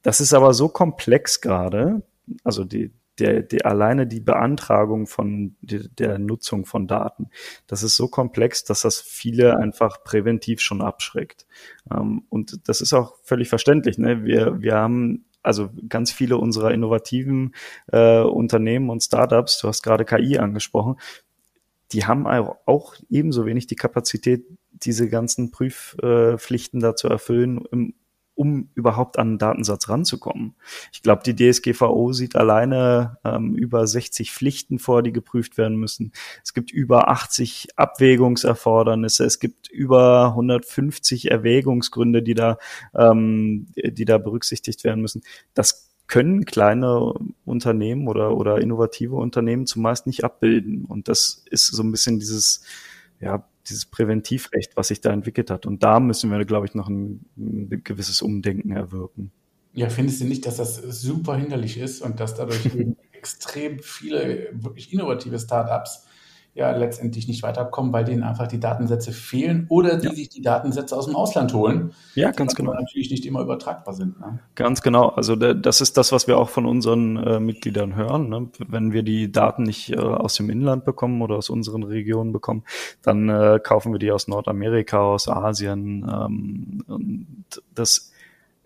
Das 0.04 0.22
ist 0.22 0.34
aber 0.34 0.54
so 0.54 0.70
komplex 0.70 1.42
gerade, 1.42 2.04
also 2.44 2.64
die, 2.64 2.92
der, 3.18 3.42
der 3.42 3.66
alleine 3.66 4.06
die 4.06 4.20
Beantragung 4.20 5.08
von 5.08 5.56
die, 5.62 5.90
der 5.90 6.20
Nutzung 6.20 6.66
von 6.66 6.88
Daten, 6.88 7.30
das 7.66 7.82
ist 7.82 7.96
so 7.96 8.08
komplex, 8.08 8.64
dass 8.64 8.82
das 8.82 9.00
viele 9.02 9.58
einfach 9.58 10.04
präventiv 10.04 10.62
schon 10.62 10.82
abschreckt. 10.82 11.48
Ähm, 11.92 12.26
und 12.30 12.68
das 12.68 12.82
ist 12.82 12.94
auch 12.94 13.16
völlig 13.24 13.50
verständlich. 13.50 13.98
Ne? 13.98 14.24
Wir, 14.26 14.62
wir 14.62 14.76
haben 14.76 15.26
also 15.46 15.70
ganz 15.88 16.12
viele 16.12 16.38
unserer 16.38 16.72
innovativen 16.72 17.54
äh, 17.92 18.22
Unternehmen 18.22 18.90
und 18.90 19.04
Startups, 19.04 19.60
du 19.60 19.68
hast 19.68 19.84
gerade 19.84 20.06
KI 20.06 20.38
angesprochen, 20.38 20.98
die 21.92 22.06
haben 22.06 22.26
auch 22.28 22.96
ebenso 23.10 23.46
wenig 23.46 23.68
die 23.68 23.76
Kapazität, 23.76 24.46
diese 24.72 25.08
ganzen 25.08 25.52
Prüfpflichten 25.52 26.80
da 26.82 26.96
zu 26.96 27.08
erfüllen 27.08 27.64
im 27.72 27.94
um 28.36 28.70
überhaupt 28.76 29.18
an 29.18 29.30
einen 29.30 29.38
Datensatz 29.38 29.90
ranzukommen. 29.90 30.56
Ich 30.92 31.02
glaube, 31.02 31.24
die 31.26 31.36
DSGVO 31.36 32.14
sieht 32.14 32.36
alleine 32.36 33.18
ähm, 33.24 33.56
über 33.56 33.88
60 33.88 34.32
Pflichten 34.32 34.78
vor, 34.78 35.02
die 35.02 35.14
geprüft 35.14 35.58
werden 35.58 35.78
müssen. 35.78 36.12
Es 36.44 36.54
gibt 36.54 36.72
über 36.72 37.10
80 37.10 37.70
Abwägungserfordernisse. 37.78 39.24
Es 39.26 39.40
gibt 39.40 39.70
über 39.70 40.28
150 40.28 41.32
Erwägungsgründe, 41.32 42.22
die 42.22 42.34
da, 42.34 42.58
ähm, 42.94 43.68
die 43.76 44.06
da 44.06 44.18
berücksichtigt 44.18 44.84
werden 44.84 45.02
müssen. 45.02 45.24
Das 45.54 45.90
können 46.08 46.46
kleine 46.46 47.14
Unternehmen 47.46 48.08
oder, 48.08 48.38
oder 48.38 48.60
innovative 48.60 49.16
Unternehmen 49.16 49.66
zumeist 49.66 50.08
nicht 50.08 50.24
abbilden. 50.24 50.86
Und 50.86 51.08
das 51.08 51.44
ist 51.50 51.68
so 51.68 51.82
ein 51.82 51.92
bisschen 51.92 52.20
dieses, 52.20 52.64
ja, 53.20 53.46
dieses 53.68 53.86
Präventivrecht, 53.86 54.76
was 54.76 54.90
sich 54.90 55.02
da 55.02 55.12
entwickelt 55.12 55.50
hat. 55.50 55.66
Und 55.66 55.84
da 55.84 56.00
müssen 56.00 56.32
wir, 56.32 56.44
glaube 56.46 56.66
ich, 56.66 56.76
noch 56.76 56.88
ein, 56.88 57.26
ein 57.38 57.82
gewisses 57.84 58.22
Umdenken 58.22 58.72
erwirken. 58.72 59.32
Ja, 59.74 59.90
findest 59.90 60.22
du 60.22 60.26
nicht, 60.26 60.46
dass 60.46 60.58
das 60.58 60.76
super 60.76 61.36
hinderlich 61.36 61.78
ist 61.78 62.02
und 62.02 62.20
dass 62.20 62.36
dadurch 62.36 62.66
extrem 63.12 63.80
viele 63.80 64.50
wirklich 64.54 64.94
innovative 64.94 65.40
Startups 65.40 66.06
ja 66.56 66.72
letztendlich 66.72 67.28
nicht 67.28 67.44
weiterkommen, 67.44 67.92
weil 67.92 68.06
denen 68.06 68.24
einfach 68.24 68.48
die 68.48 68.62
Datensätze 68.62 69.12
fehlen 69.12 69.66
oder 69.68 69.98
die 69.98 70.08
ja. 70.08 70.14
sich 70.14 70.30
die 70.30 70.42
Datensätze 70.42 70.96
aus 70.96 71.06
dem 71.06 71.16
Ausland 71.16 71.54
holen. 71.54 71.92
Ja, 72.16 72.32
ganz 72.32 72.56
genau. 72.56 72.74
natürlich 72.74 73.12
nicht 73.12 73.26
immer 73.26 73.42
übertragbar 73.42 73.94
sind. 73.94 74.20
Ne? 74.22 74.40
Ganz 74.56 74.82
genau. 74.82 75.10
Also 75.10 75.36
das 75.36 75.82
ist 75.82 75.98
das, 75.98 76.14
was 76.14 76.28
wir 76.28 76.38
auch 76.38 76.48
von 76.48 76.66
unseren 76.66 77.18
äh, 77.18 77.42
Mitgliedern 77.42 77.96
hören. 77.96 78.30
Ne? 78.30 78.48
Wenn 78.70 78.94
wir 78.94 79.04
die 79.04 79.34
Daten 79.34 79.64
nicht 79.64 79.92
äh, 79.92 79.98
aus 79.98 80.36
dem 80.36 80.50
Inland 80.50 80.86
bekommen 80.86 81.22
oder 81.22 81.36
aus 81.36 81.50
unseren 81.50 81.84
Regionen 81.84 82.32
bekommen, 82.32 82.64
dann 83.02 83.28
äh, 83.28 83.60
kaufen 83.62 83.92
wir 83.92 84.00
die 84.00 84.14
aus 84.14 84.30
Nordamerika, 84.30 85.02
aus 85.02 85.28
Asien. 85.28 86.08
Ähm, 86.10 86.84
und 86.88 87.46
das 87.74 88.14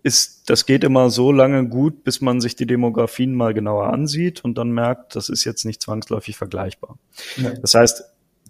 ist, 0.03 0.49
das 0.49 0.65
geht 0.65 0.83
immer 0.83 1.09
so 1.09 1.31
lange 1.31 1.67
gut, 1.67 2.03
bis 2.03 2.21
man 2.21 2.41
sich 2.41 2.55
die 2.55 2.65
Demografien 2.65 3.35
mal 3.35 3.53
genauer 3.53 3.88
ansieht 3.93 4.43
und 4.43 4.57
dann 4.57 4.71
merkt, 4.71 5.15
das 5.15 5.29
ist 5.29 5.43
jetzt 5.43 5.65
nicht 5.65 5.81
zwangsläufig 5.81 6.38
vergleichbar. 6.38 6.97
Ja. 7.38 7.51
Das 7.62 7.75
heißt, 7.75 8.03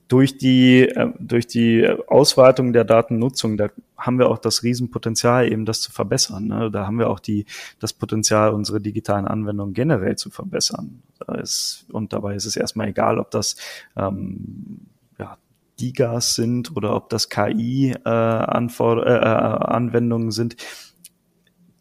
durch 0.09 0.37
die, 0.37 0.81
äh, 0.81 1.13
durch 1.19 1.47
die 1.47 1.87
Ausweitung 2.07 2.73
der 2.73 2.83
Datennutzung, 2.83 3.57
da 3.57 3.69
haben 3.95 4.17
wir 4.17 4.29
auch 4.29 4.39
das 4.39 4.63
Riesenpotenzial, 4.63 5.51
eben 5.51 5.65
das 5.65 5.81
zu 5.81 5.91
verbessern. 5.91 6.47
Ne? 6.47 6.71
Da 6.71 6.87
haben 6.87 6.97
wir 6.97 7.09
auch 7.09 7.19
die, 7.19 7.45
das 7.79 7.93
Potenzial, 7.93 8.53
unsere 8.53 8.81
digitalen 8.81 9.27
Anwendungen 9.27 9.73
generell 9.73 10.15
zu 10.15 10.31
verbessern. 10.31 11.03
Da 11.19 11.35
ist, 11.35 11.85
und 11.91 12.11
dabei 12.11 12.35
ist 12.35 12.45
es 12.45 12.55
erstmal 12.55 12.87
egal, 12.87 13.19
ob 13.19 13.29
das 13.29 13.55
ähm, 13.95 14.87
ja, 15.19 15.37
Digas 15.79 16.33
sind 16.33 16.75
oder 16.75 16.95
ob 16.95 17.09
das 17.09 17.29
KI-Anwendungen 17.29 19.05
äh, 19.05 19.15
äh, 19.15 19.25
Anwendungen 19.25 20.31
sind 20.31 20.55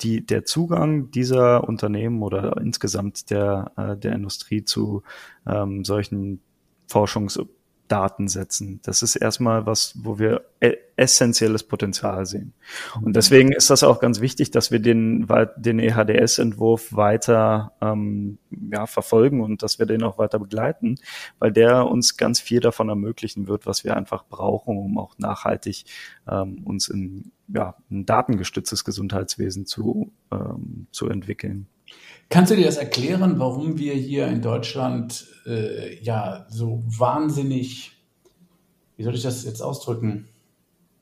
die, 0.01 0.25
der 0.25 0.45
Zugang 0.45 1.11
dieser 1.11 1.65
Unternehmen 1.69 2.23
oder 2.23 2.57
insgesamt 2.59 3.31
der, 3.31 3.73
äh, 3.77 3.97
der 3.97 4.13
Industrie 4.13 4.65
zu 4.65 5.03
ähm, 5.47 5.85
solchen 5.85 6.41
Forschungsdatensätzen, 7.89 8.81
das 8.83 9.03
ist 9.03 9.17
erstmal 9.17 9.67
was, 9.67 9.95
wo 9.97 10.19
wir 10.19 10.43
e 10.61 10.77
essentielles 10.97 11.63
Potenzial 11.63 12.27
sehen. 12.27 12.55
Und 13.01 13.15
deswegen 13.15 13.53
ist 13.53 13.71
das 13.71 13.85
auch 13.85 14.01
ganz 14.01 14.21
wichtig, 14.21 14.51
dass 14.51 14.73
wir 14.73 14.81
den, 14.81 15.29
den 15.57 15.79
EHDS-Entwurf 15.79 16.93
weiter 16.93 17.73
ähm, 17.81 18.39
ja, 18.51 18.87
verfolgen 18.89 19.41
und 19.41 19.63
dass 19.63 19.79
wir 19.79 19.87
den 19.87 20.03
auch 20.03 20.19
weiter 20.19 20.41
begleiten, 20.41 20.97
weil 21.39 21.53
der 21.53 21.87
uns 21.87 22.17
ganz 22.17 22.41
viel 22.41 22.59
davon 22.59 22.89
ermöglichen 22.89 23.47
wird, 23.47 23.65
was 23.65 23.85
wir 23.85 23.97
einfach 23.97 24.25
brauchen, 24.29 24.77
um 24.77 24.99
auch 24.99 25.17
nachhaltig 25.19 25.85
ähm, 26.29 26.65
uns 26.65 26.89
in 26.89 27.31
ja, 27.47 27.77
ein 27.93 28.05
datengestütztes 28.05 28.85
Gesundheitswesen 28.85 29.67
zu, 29.67 30.11
ähm, 30.33 30.89
zu 30.91 31.09
entwickeln. 31.09 31.69
Kannst 32.31 32.51
du 32.51 32.57
dir 32.57 32.67
das 32.67 32.77
erklären, 32.77 33.39
warum 33.39 33.79
wir 33.79 33.95
hier 33.95 34.27
in 34.27 34.43
Deutschland 34.43 35.27
äh, 35.47 35.99
ja 36.03 36.47
so 36.51 36.83
wahnsinnig, 36.87 37.93
wie 38.97 39.05
soll 39.05 39.15
ich 39.15 39.23
das 39.23 39.45
jetzt 39.45 39.63
ausdrücken? 39.63 40.29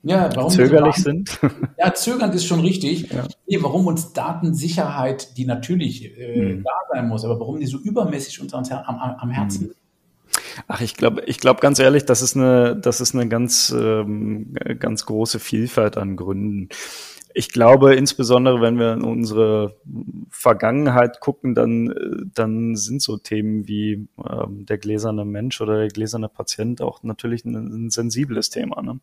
Ja, 0.02 0.30
warum 0.36 0.50
zögerlich 0.50 0.96
sind? 0.96 1.40
Ja, 1.78 1.92
zögernd 1.92 2.34
ist 2.34 2.46
schon 2.46 2.60
richtig. 2.60 3.10
Ja. 3.10 3.26
Nee, 3.48 3.58
warum 3.60 3.88
uns 3.88 4.12
Datensicherheit, 4.12 5.36
die 5.36 5.44
natürlich 5.44 6.16
äh, 6.16 6.52
hm. 6.52 6.64
da 6.64 6.70
sein 6.92 7.08
muss, 7.08 7.24
aber 7.24 7.40
warum 7.40 7.58
die 7.58 7.66
so 7.66 7.78
übermäßig 7.78 8.40
uns 8.40 8.54
am, 8.54 8.64
am, 8.64 8.98
am 8.98 9.30
Herzen 9.30 9.66
hm. 9.66 9.74
Ach, 10.68 10.80
ich 10.80 10.96
glaube, 10.96 11.22
ich 11.26 11.38
glaube 11.38 11.60
ganz 11.60 11.78
ehrlich, 11.78 12.04
das 12.04 12.22
ist 12.22 12.36
eine, 12.36 12.76
das 12.76 13.00
ist 13.00 13.14
eine 13.14 13.28
ganz, 13.28 13.74
ähm, 13.76 14.54
ganz 14.78 15.06
große 15.06 15.38
Vielfalt 15.38 15.96
an 15.96 16.16
Gründen. 16.16 16.68
Ich 17.38 17.50
glaube, 17.50 17.94
insbesondere 17.94 18.62
wenn 18.62 18.78
wir 18.78 18.94
in 18.94 19.02
unsere 19.02 19.76
Vergangenheit 20.30 21.20
gucken, 21.20 21.54
dann, 21.54 22.30
dann 22.34 22.76
sind 22.76 23.02
so 23.02 23.18
Themen 23.18 23.68
wie 23.68 24.08
ähm, 24.26 24.64
der 24.64 24.78
gläserne 24.78 25.26
Mensch 25.26 25.60
oder 25.60 25.80
der 25.80 25.88
gläserne 25.88 26.30
Patient 26.30 26.80
auch 26.80 27.02
natürlich 27.02 27.44
ein, 27.44 27.54
ein 27.54 27.90
sensibles 27.90 28.48
Thema. 28.48 28.80
Ne? 28.80 29.00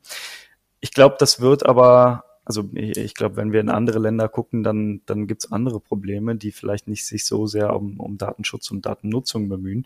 Ich 0.79 0.93
glaube, 0.93 1.17
das 1.19 1.41
wird 1.41 1.63
aber 1.67 2.23
also 2.45 2.69
ich, 2.73 2.97
ich 2.97 3.13
glaube, 3.13 3.37
wenn 3.37 3.51
wir 3.51 3.61
in 3.61 3.69
andere 3.69 3.99
Länder 3.99 4.27
gucken, 4.27 4.63
dann, 4.63 5.01
dann 5.05 5.27
gibt's 5.27 5.51
andere 5.51 5.79
Probleme, 5.79 6.35
die 6.35 6.51
vielleicht 6.51 6.87
nicht 6.87 7.05
sich 7.05 7.25
so 7.25 7.47
sehr 7.47 7.75
um, 7.75 7.99
um 7.99 8.17
Datenschutz 8.17 8.69
und 8.71 8.85
Datennutzung 8.85 9.47
bemühen. 9.47 9.85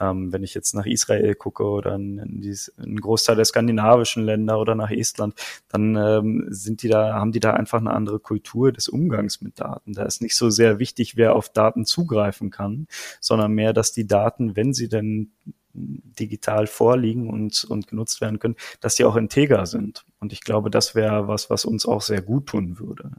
Ähm, 0.00 0.32
wenn 0.32 0.42
ich 0.42 0.54
jetzt 0.54 0.74
nach 0.74 0.86
Israel 0.86 1.34
gucke 1.34 1.64
oder 1.64 1.94
in, 1.94 2.18
in 2.18 2.40
dies, 2.40 2.72
einen 2.78 3.00
Großteil 3.00 3.36
der 3.36 3.44
skandinavischen 3.44 4.24
Länder 4.24 4.58
oder 4.58 4.74
nach 4.74 4.90
Estland, 4.90 5.34
dann 5.68 5.96
ähm, 5.96 6.46
sind 6.48 6.82
die 6.82 6.88
da, 6.88 7.14
haben 7.14 7.32
die 7.32 7.40
da 7.40 7.52
einfach 7.52 7.80
eine 7.80 7.92
andere 7.92 8.20
Kultur 8.20 8.72
des 8.72 8.88
Umgangs 8.88 9.40
mit 9.42 9.60
Daten. 9.60 9.92
Da 9.92 10.04
ist 10.04 10.22
nicht 10.22 10.36
so 10.36 10.50
sehr 10.50 10.78
wichtig, 10.78 11.16
wer 11.16 11.36
auf 11.36 11.50
Daten 11.50 11.84
zugreifen 11.84 12.50
kann, 12.50 12.86
sondern 13.20 13.52
mehr, 13.52 13.72
dass 13.72 13.92
die 13.92 14.06
Daten, 14.06 14.56
wenn 14.56 14.72
sie 14.72 14.88
denn 14.88 15.32
digital 15.78 16.66
vorliegen 16.66 17.30
und, 17.30 17.64
und 17.64 17.86
genutzt 17.86 18.20
werden 18.20 18.38
können, 18.38 18.56
dass 18.80 18.96
die 18.96 19.04
auch 19.04 19.16
integer 19.16 19.66
sind. 19.66 20.04
Und 20.20 20.32
ich 20.32 20.40
glaube, 20.40 20.70
das 20.70 20.94
wäre 20.94 21.28
was, 21.28 21.50
was 21.50 21.64
uns 21.64 21.86
auch 21.86 22.02
sehr 22.02 22.22
gut 22.22 22.46
tun 22.46 22.78
würde. 22.78 23.12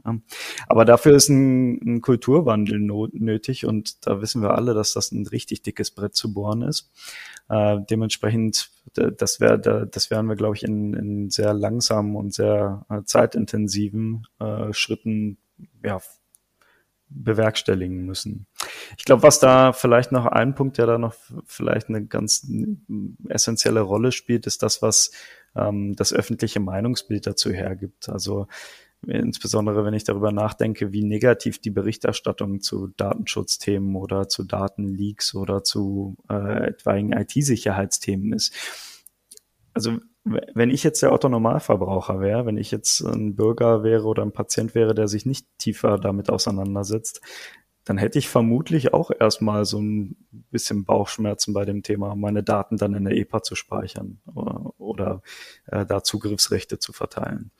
Aber 0.68 0.84
dafür 0.84 1.16
ist 1.16 1.28
ein, 1.28 1.80
ein 1.82 2.00
Kulturwandel 2.00 2.78
nötig 2.78 3.66
und 3.66 4.06
da 4.06 4.20
wissen 4.20 4.42
wir 4.42 4.54
alle, 4.54 4.74
dass 4.74 4.92
das 4.92 5.12
ein 5.12 5.26
richtig 5.26 5.62
dickes 5.62 5.90
Brett 5.90 6.14
zu 6.14 6.32
bohren 6.34 6.62
ist. 6.62 6.90
Äh, 7.48 7.78
dementsprechend, 7.88 8.70
das 8.94 9.40
wäre, 9.40 9.86
das 9.86 10.10
wären 10.10 10.26
wir, 10.26 10.36
glaube 10.36 10.56
ich, 10.56 10.62
in, 10.62 10.94
in 10.94 11.30
sehr 11.30 11.54
langsamen 11.54 12.16
und 12.16 12.34
sehr 12.34 12.86
äh, 12.90 13.02
zeitintensiven 13.04 14.26
äh, 14.38 14.72
Schritten 14.72 15.38
ja, 15.84 16.00
bewerkstelligen 17.10 18.06
müssen. 18.06 18.46
Ich 18.96 19.04
glaube, 19.04 19.22
was 19.22 19.40
da 19.40 19.72
vielleicht 19.72 20.12
noch 20.12 20.26
ein 20.26 20.54
Punkt, 20.54 20.78
der 20.78 20.86
da 20.86 20.98
noch 20.98 21.14
vielleicht 21.44 21.88
eine 21.88 22.06
ganz 22.06 22.46
essentielle 23.28 23.80
Rolle 23.80 24.12
spielt, 24.12 24.46
ist 24.46 24.62
das, 24.62 24.80
was 24.80 25.10
ähm, 25.56 25.94
das 25.96 26.12
öffentliche 26.12 26.60
Meinungsbild 26.60 27.26
dazu 27.26 27.50
hergibt. 27.50 28.08
Also 28.08 28.46
insbesondere 29.06 29.84
wenn 29.84 29.94
ich 29.94 30.04
darüber 30.04 30.30
nachdenke, 30.30 30.92
wie 30.92 31.04
negativ 31.04 31.58
die 31.60 31.70
Berichterstattung 31.70 32.60
zu 32.60 32.88
Datenschutzthemen 32.96 33.96
oder 33.96 34.28
zu 34.28 34.44
Datenleaks 34.44 35.34
oder 35.34 35.64
zu 35.64 36.16
äh, 36.28 36.68
etwaigen 36.68 37.12
IT-Sicherheitsthemen 37.12 38.32
ist. 38.32 38.54
Also 39.72 39.98
wenn 40.24 40.70
ich 40.70 40.82
jetzt 40.82 41.02
der 41.02 41.12
Autonormalverbraucher 41.12 42.20
wäre, 42.20 42.44
wenn 42.46 42.58
ich 42.58 42.70
jetzt 42.70 43.00
ein 43.00 43.36
Bürger 43.36 43.82
wäre 43.82 44.04
oder 44.04 44.22
ein 44.22 44.32
Patient 44.32 44.74
wäre, 44.74 44.94
der 44.94 45.08
sich 45.08 45.24
nicht 45.24 45.46
tiefer 45.58 45.98
damit 45.98 46.30
auseinandersetzt, 46.30 47.22
dann 47.84 47.96
hätte 47.96 48.18
ich 48.18 48.28
vermutlich 48.28 48.92
auch 48.92 49.10
erstmal 49.10 49.64
so 49.64 49.80
ein 49.80 50.16
bisschen 50.50 50.84
Bauchschmerzen 50.84 51.54
bei 51.54 51.64
dem 51.64 51.82
Thema, 51.82 52.14
meine 52.14 52.42
Daten 52.42 52.76
dann 52.76 52.94
in 52.94 53.04
der 53.04 53.16
EPA 53.16 53.42
zu 53.42 53.54
speichern 53.54 54.20
oder, 54.26 54.72
oder 54.78 55.22
äh, 55.66 55.86
da 55.86 56.02
Zugriffsrechte 56.02 56.78
zu 56.78 56.92
verteilen. 56.92 57.50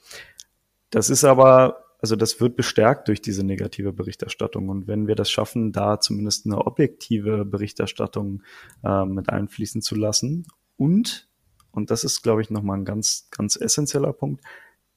das 0.90 1.08
ist 1.08 1.24
aber, 1.24 1.84
also 2.00 2.16
das 2.16 2.40
wird 2.40 2.56
bestärkt 2.56 3.08
durch 3.08 3.22
diese 3.22 3.44
negative 3.44 3.92
Berichterstattung. 3.92 4.68
Und 4.68 4.86
wenn 4.86 5.06
wir 5.06 5.14
das 5.14 5.30
schaffen, 5.30 5.72
da 5.72 6.00
zumindest 6.00 6.46
eine 6.46 6.58
objektive 6.66 7.44
Berichterstattung 7.44 8.42
äh, 8.84 9.04
mit 9.04 9.30
einfließen 9.30 9.82
zu 9.82 9.94
lassen 9.94 10.46
und, 10.76 11.29
und 11.72 11.90
das 11.90 12.04
ist, 12.04 12.22
glaube 12.22 12.42
ich, 12.42 12.50
nochmal 12.50 12.78
ein 12.78 12.84
ganz, 12.84 13.28
ganz 13.30 13.56
essentieller 13.56 14.12
Punkt, 14.12 14.44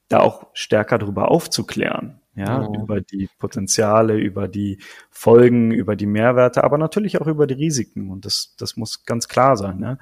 da 0.09 0.19
auch 0.19 0.47
stärker 0.53 0.97
darüber 0.97 1.29
aufzuklären 1.31 2.21
ja, 2.35 2.67
oh. 2.67 2.73
über 2.83 3.01
die 3.01 3.29
Potenziale, 3.37 4.17
über 4.17 4.47
die 4.47 4.79
Folgen, 5.09 5.71
über 5.71 5.95
die 5.95 6.05
Mehrwerte, 6.05 6.63
aber 6.63 6.77
natürlich 6.77 7.21
auch 7.21 7.27
über 7.27 7.47
die 7.47 7.53
Risiken. 7.53 8.09
Und 8.09 8.25
das, 8.25 8.55
das 8.57 8.75
muss 8.75 9.05
ganz 9.05 9.27
klar 9.27 9.55
sein. 9.55 9.77
Ne? 9.79 9.99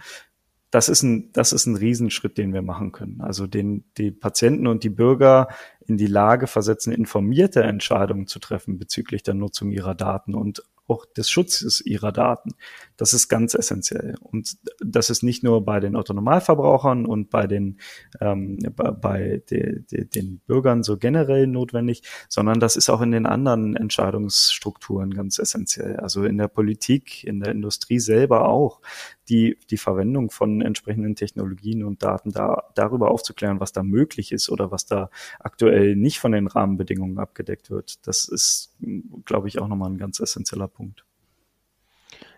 Das 0.69 0.87
ist 0.87 1.03
ein, 1.03 1.31
das 1.33 1.51
ist 1.51 1.65
ein 1.65 1.75
Riesenschritt, 1.75 2.37
den 2.37 2.53
wir 2.53 2.61
machen 2.61 2.93
können. 2.93 3.19
Also 3.19 3.47
den, 3.47 3.83
die 3.97 4.11
Patienten 4.11 4.67
und 4.67 4.83
die 4.83 4.89
Bürger 4.89 5.49
in 5.85 5.97
die 5.97 6.07
Lage 6.07 6.47
versetzen, 6.47 6.93
informierte 6.93 7.63
Entscheidungen 7.63 8.27
zu 8.27 8.39
treffen 8.39 8.79
bezüglich 8.79 9.23
der 9.23 9.33
Nutzung 9.33 9.71
ihrer 9.71 9.95
Daten 9.95 10.33
und 10.33 10.63
auch 10.87 11.05
des 11.05 11.29
Schutzes 11.29 11.81
ihrer 11.81 12.13
Daten. 12.13 12.51
Das 13.01 13.15
ist 13.15 13.29
ganz 13.29 13.55
essentiell. 13.55 14.13
Und 14.21 14.57
das 14.79 15.09
ist 15.09 15.23
nicht 15.23 15.43
nur 15.43 15.65
bei 15.65 15.79
den 15.79 15.95
Autonomalverbrauchern 15.95 17.07
und 17.07 17.31
bei 17.31 17.47
den, 17.47 17.79
ähm, 18.19 18.59
bei 18.75 19.41
de, 19.49 19.79
de, 19.79 20.05
den 20.05 20.37
Bürgern 20.45 20.83
so 20.83 20.97
generell 20.97 21.47
notwendig, 21.47 22.03
sondern 22.29 22.59
das 22.59 22.75
ist 22.75 22.91
auch 22.91 23.01
in 23.01 23.09
den 23.09 23.25
anderen 23.25 23.75
Entscheidungsstrukturen 23.75 25.15
ganz 25.15 25.39
essentiell. 25.39 25.95
Also 25.95 26.25
in 26.25 26.37
der 26.37 26.47
Politik, 26.47 27.23
in 27.23 27.39
der 27.39 27.53
Industrie 27.53 27.97
selber 27.97 28.47
auch 28.47 28.81
die, 29.27 29.57
die 29.71 29.77
Verwendung 29.77 30.29
von 30.29 30.61
entsprechenden 30.61 31.15
Technologien 31.15 31.83
und 31.83 32.03
Daten 32.03 32.29
da, 32.29 32.69
darüber 32.75 33.09
aufzuklären, 33.09 33.59
was 33.59 33.71
da 33.71 33.81
möglich 33.81 34.31
ist 34.31 34.47
oder 34.51 34.69
was 34.69 34.85
da 34.85 35.09
aktuell 35.39 35.95
nicht 35.95 36.19
von 36.19 36.33
den 36.33 36.45
Rahmenbedingungen 36.45 37.17
abgedeckt 37.17 37.71
wird. 37.71 38.05
Das 38.05 38.25
ist, 38.25 38.75
glaube 39.25 39.47
ich, 39.47 39.57
auch 39.57 39.67
nochmal 39.67 39.89
ein 39.89 39.97
ganz 39.97 40.19
essentieller 40.19 40.67
Punkt. 40.67 41.03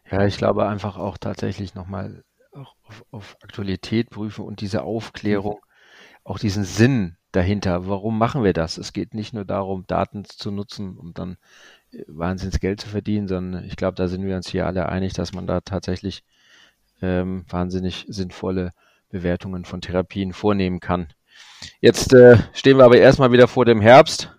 Ja, 0.10 0.26
ich 0.26 0.38
glaube 0.38 0.68
einfach 0.68 0.98
auch 0.98 1.18
tatsächlich 1.18 1.76
nochmal 1.76 2.24
auf, 2.52 3.06
auf 3.12 3.38
Aktualität 3.42 4.10
prüfen 4.10 4.46
und 4.46 4.62
diese 4.62 4.84
Aufklärung, 4.84 5.60
auch 6.24 6.40
diesen 6.40 6.64
Sinn 6.64 7.18
dahinter. 7.32 7.88
Warum 7.88 8.18
machen 8.18 8.44
wir 8.44 8.54
das? 8.54 8.78
Es 8.78 8.94
geht 8.94 9.14
nicht 9.14 9.34
nur 9.34 9.46
darum, 9.46 9.86
Daten 9.88 10.24
zu 10.26 10.52
nutzen, 10.52 10.98
um 10.98 11.14
dann 11.14 11.38
äh, 11.92 12.04
wahnsinns 12.08 12.60
Geld 12.60 12.80
zu 12.82 12.88
verdienen, 12.88 13.28
sondern 13.28 13.66
ich 13.66 13.76
glaube, 13.76 13.96
da 13.96 14.08
sind 14.08 14.26
wir 14.26 14.36
uns 14.36 14.48
hier 14.48 14.68
alle 14.68 14.88
einig, 14.88 15.14
dass 15.14 15.34
man 15.34 15.48
da 15.48 15.62
tatsächlich 15.62 16.24
ähm, 17.02 17.46
wahnsinnig 17.50 18.06
sinnvolle 18.08 18.74
Bewertungen 19.10 19.66
von 19.66 19.82
Therapien 19.82 20.34
vornehmen 20.34 20.80
kann. 20.80 21.08
Jetzt 21.82 22.14
äh, 22.14 22.38
stehen 22.54 22.78
wir 22.78 22.86
aber 22.86 22.98
erstmal 22.98 23.32
wieder 23.32 23.48
vor 23.48 23.66
dem 23.66 23.82
Herbst 23.82 24.32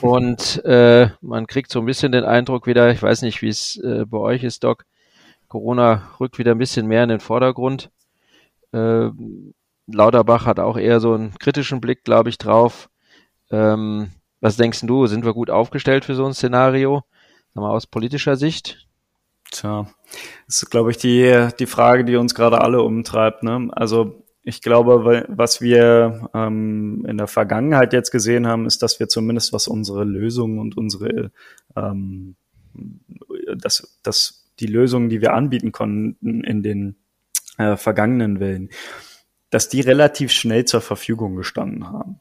und 0.00 0.64
äh, 0.64 1.08
man 1.20 1.46
kriegt 1.46 1.70
so 1.70 1.80
ein 1.80 1.86
bisschen 1.86 2.12
den 2.12 2.24
Eindruck 2.24 2.66
wieder, 2.66 2.90
ich 2.90 3.02
weiß 3.02 3.22
nicht, 3.22 3.42
wie 3.42 3.48
es 3.48 3.76
äh, 3.78 4.04
bei 4.06 4.18
euch 4.18 4.44
ist, 4.44 4.64
Doc, 4.64 4.84
Corona 5.48 6.10
rückt 6.20 6.38
wieder 6.38 6.52
ein 6.52 6.58
bisschen 6.58 6.86
mehr 6.86 7.02
in 7.02 7.10
den 7.10 7.20
Vordergrund. 7.20 7.90
Äh, 8.72 9.10
Lauterbach 9.86 10.46
hat 10.46 10.60
auch 10.60 10.78
eher 10.78 11.00
so 11.00 11.14
einen 11.14 11.38
kritischen 11.38 11.80
Blick, 11.80 12.04
glaube 12.04 12.30
ich, 12.30 12.38
drauf. 12.38 12.88
Ähm, 13.50 14.12
was 14.40 14.56
denkst 14.56 14.80
du, 14.82 15.06
sind 15.06 15.24
wir 15.24 15.34
gut 15.34 15.50
aufgestellt 15.50 16.04
für 16.04 16.14
so 16.14 16.24
ein 16.24 16.34
Szenario? 16.34 17.04
Sag 17.54 17.62
mal, 17.62 17.70
aus 17.70 17.86
politischer 17.86 18.36
Sicht? 18.36 18.86
Tja, 19.50 19.86
das 20.46 20.62
ist, 20.62 20.70
glaube 20.70 20.90
ich, 20.90 20.96
die, 20.96 21.48
die 21.58 21.66
Frage, 21.66 22.04
die 22.04 22.16
uns 22.16 22.34
gerade 22.34 22.62
alle 22.62 22.82
umtreibt. 22.82 23.42
Ne? 23.42 23.68
Also 23.72 24.21
ich 24.44 24.60
glaube, 24.60 25.24
was 25.28 25.60
wir 25.60 26.28
ähm, 26.34 27.04
in 27.06 27.18
der 27.18 27.28
Vergangenheit 27.28 27.92
jetzt 27.92 28.10
gesehen 28.10 28.46
haben, 28.46 28.66
ist, 28.66 28.82
dass 28.82 28.98
wir 28.98 29.08
zumindest 29.08 29.52
was 29.52 29.68
unsere 29.68 30.04
Lösungen 30.04 30.58
und 30.58 30.76
unsere, 30.76 31.30
ähm, 31.76 32.34
dass, 33.56 34.00
dass 34.02 34.50
die 34.58 34.66
Lösungen, 34.66 35.08
die 35.08 35.20
wir 35.20 35.34
anbieten 35.34 35.72
konnten 35.72 36.42
in 36.42 36.62
den 36.62 36.96
äh, 37.58 37.76
vergangenen 37.76 38.40
Wellen, 38.40 38.70
dass 39.50 39.68
die 39.68 39.80
relativ 39.80 40.32
schnell 40.32 40.64
zur 40.64 40.80
Verfügung 40.80 41.36
gestanden 41.36 41.88
haben 41.88 42.20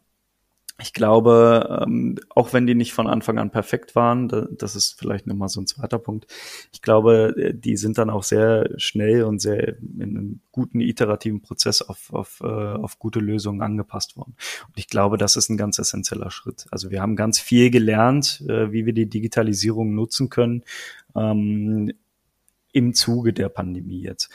ich 0.82 0.94
glaube, 0.94 1.84
ähm, 1.84 2.18
auch 2.30 2.54
wenn 2.54 2.68
die 2.68 2.76
nicht 2.76 2.94
von 2.94 3.08
Anfang 3.08 3.38
an 3.38 3.52
perfekt 3.52 3.96
waren, 3.96 4.28
das 4.52 4.76
ist 4.76 4.98
vielleicht 4.98 5.28
nochmal 5.28 5.50
so 5.50 5.62
ein 5.62 5.68
zweiter 5.68 6.00
Punkt. 6.00 6.28
Ich 6.72 6.82
glaube, 6.82 7.34
äh, 7.38 7.54
die 7.54 7.78
sind 7.78 7.98
dann 7.98 8.10
auch 8.10 8.24
sehr 8.24 8.70
schnell 8.78 9.24
und 9.24 9.40
sehr 9.40 9.78
in 9.80 10.02
einem 10.02 10.40
guten 10.52 10.80
iterativen 10.80 11.42
Prozess 11.42 11.82
auf, 11.82 12.14
auf, 12.14 12.42
äh, 12.44 12.46
auf 12.46 13.00
gute 13.00 13.20
Lösungen 13.20 13.62
angepasst 13.62 14.18
worden. 14.18 14.36
Und 14.68 14.78
ich 14.78 14.88
glaube, 14.88 15.18
das 15.18 15.36
ist 15.36 15.50
ein 15.50 15.58
ganz 15.58 15.80
essentieller 15.80 16.32
Schritt. 16.32 16.66
Also 16.72 16.92
wir 16.92 17.02
haben 17.02 17.16
ganz 17.16 17.40
viel 17.40 17.70
gelernt, 17.70 18.44
äh, 18.48 18.72
wie 18.72 18.86
wir 18.86 18.94
die 18.94 19.10
Digitalisierung 19.10 19.94
nutzen 19.94 20.30
können 20.30 20.64
ähm, 21.16 21.92
im 22.74 22.94
Zuge 22.94 23.34
der 23.34 23.50
Pandemie 23.50 24.02
jetzt. 24.02 24.30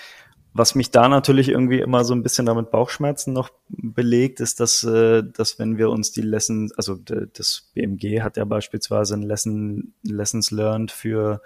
Was 0.59 0.75
mich 0.75 0.91
da 0.91 1.07
natürlich 1.09 1.51
irgendwie 1.51 1.81
immer 1.81 2.03
so 2.03 2.15
ein 2.15 2.23
bisschen 2.23 2.47
damit 2.47 2.71
Bauchschmerzen 2.71 3.35
noch 3.35 3.51
belegt, 3.69 4.41
ist, 4.41 4.59
dass, 4.59 4.83
äh, 4.85 5.23
dass 5.23 5.59
wenn 5.59 5.77
wir 5.77 5.91
uns 5.91 6.13
die 6.13 6.23
Lessons, 6.23 6.73
also 6.73 6.95
das 6.97 7.71
BMG 7.75 8.23
hat 8.23 8.39
ja 8.39 8.47
beispielsweise 8.47 9.15
ein 9.17 9.23
Lesson, 9.23 9.93
Lessons 10.03 10.51
Learned 10.51 10.93
für, 10.93 11.43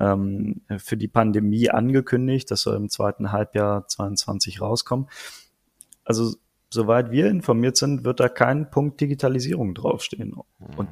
ähm, 0.00 0.62
für 0.78 0.96
die 0.96 1.06
Pandemie 1.06 1.70
angekündigt, 1.70 2.50
das 2.50 2.62
soll 2.62 2.74
im 2.74 2.88
zweiten 2.88 3.30
Halbjahr 3.30 3.86
22 3.86 4.60
rauskommen. 4.60 5.08
Also 6.04 6.34
soweit 6.68 7.12
wir 7.12 7.28
informiert 7.28 7.76
sind, 7.76 8.04
wird 8.04 8.18
da 8.18 8.28
kein 8.28 8.70
Punkt 8.70 9.00
Digitalisierung 9.00 9.74
draufstehen. 9.74 10.34
Und 10.76 10.88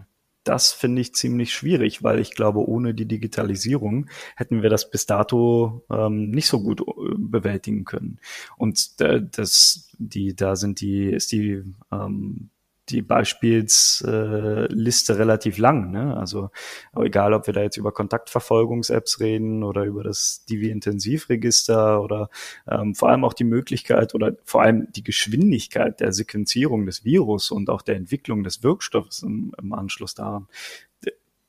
das 0.47 0.73
finde 0.73 1.03
ich 1.03 1.15
ziemlich 1.15 1.53
schwierig, 1.53 2.03
weil 2.03 2.21
ich 2.21 2.31
glaube, 2.31 2.67
ohne 2.69 2.95
die 2.95 3.07
Digitalisierung 3.07 4.07
hätten 4.37 4.63
wir 4.63 4.71
das 4.71 4.91
bis 4.91 5.05
dato 5.05 5.85
ähm, 5.91 6.31
nicht 6.31 6.47
so 6.47 6.63
gut 6.63 6.81
äh, 6.81 6.85
bewältigen 7.19 7.85
können. 7.85 8.21
Und 8.57 8.93
äh, 9.01 9.23
das, 9.23 9.91
die, 9.99 10.37
da 10.37 10.55
sind 10.55 10.81
die, 10.81 11.11
ist 11.11 11.33
die 11.33 11.63
ähm, 11.91 12.51
die 12.89 13.03
Beispielsliste 13.03 15.19
relativ 15.19 15.59
lang. 15.59 15.91
Ne? 15.91 16.17
Also 16.17 16.51
egal, 16.95 17.35
ob 17.35 17.47
wir 17.47 17.55
da 17.55 17.63
jetzt 17.63 17.77
über 17.77 17.93
Kontaktverfolgungs-Apps 17.93 19.21
reden 19.21 19.63
oder 19.63 19.85
über 19.85 20.05
das 20.05 20.45
Divi-Intensivregister 20.49 22.03
oder 22.03 22.31
ähm, 22.69 22.95
vor 22.95 23.11
allem 23.11 23.25
auch 23.25 23.35
die 23.35 23.45
Möglichkeit 23.45 24.15
oder 24.15 24.33
vor 24.45 24.63
allem 24.63 24.91
die 24.93 25.03
Geschwindigkeit 25.03 26.01
der 26.01 26.13
Sequenzierung 26.13 26.87
des 26.87 27.05
Virus 27.05 27.51
und 27.51 27.71
auch 27.71 27.83
der 27.83 27.97
Entwicklung 27.97 28.45
des 28.45 28.63
Wirkstoffs 28.63 29.23
im, 29.23 29.53
im 29.61 29.73
Anschluss 29.73 30.15
daran. 30.15 30.47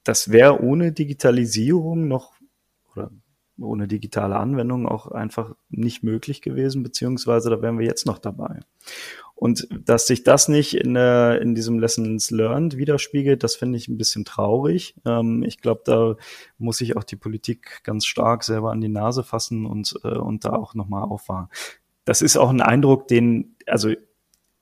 Das 0.03 0.31
wäre 0.31 0.61
ohne 0.61 0.91
Digitalisierung 0.91 2.07
noch 2.07 2.33
oder 2.95 3.11
ohne 3.59 3.87
digitale 3.87 4.37
Anwendung 4.37 4.87
auch 4.87 5.07
einfach 5.07 5.55
nicht 5.69 6.03
möglich 6.03 6.41
gewesen, 6.41 6.83
beziehungsweise 6.83 7.49
da 7.49 7.61
wären 7.61 7.79
wir 7.79 7.85
jetzt 7.85 8.05
noch 8.05 8.19
dabei. 8.19 8.59
Und 9.37 9.67
dass 9.85 10.07
sich 10.07 10.23
das 10.23 10.47
nicht 10.47 10.73
in, 10.73 10.95
äh, 10.95 11.37
in 11.37 11.53
diesem 11.53 11.77
Lessons 11.77 12.31
Learned 12.31 12.75
widerspiegelt, 12.75 13.43
das 13.43 13.55
finde 13.55 13.77
ich 13.77 13.87
ein 13.87 13.97
bisschen 13.97 14.25
traurig. 14.25 14.95
Ähm, 15.05 15.43
ich 15.43 15.59
glaube, 15.59 15.83
da 15.85 16.15
muss 16.57 16.79
sich 16.79 16.97
auch 16.97 17.03
die 17.03 17.17
Politik 17.17 17.83
ganz 17.83 18.07
stark 18.07 18.43
selber 18.43 18.71
an 18.71 18.81
die 18.81 18.89
Nase 18.89 19.23
fassen 19.23 19.67
und, 19.67 19.93
äh, 20.03 20.17
und 20.17 20.43
da 20.43 20.53
auch 20.53 20.73
nochmal 20.73 21.03
aufwachen. 21.03 21.49
Das 22.03 22.23
ist 22.23 22.35
auch 22.35 22.49
ein 22.49 22.61
Eindruck, 22.61 23.07
den, 23.07 23.55
also 23.67 23.93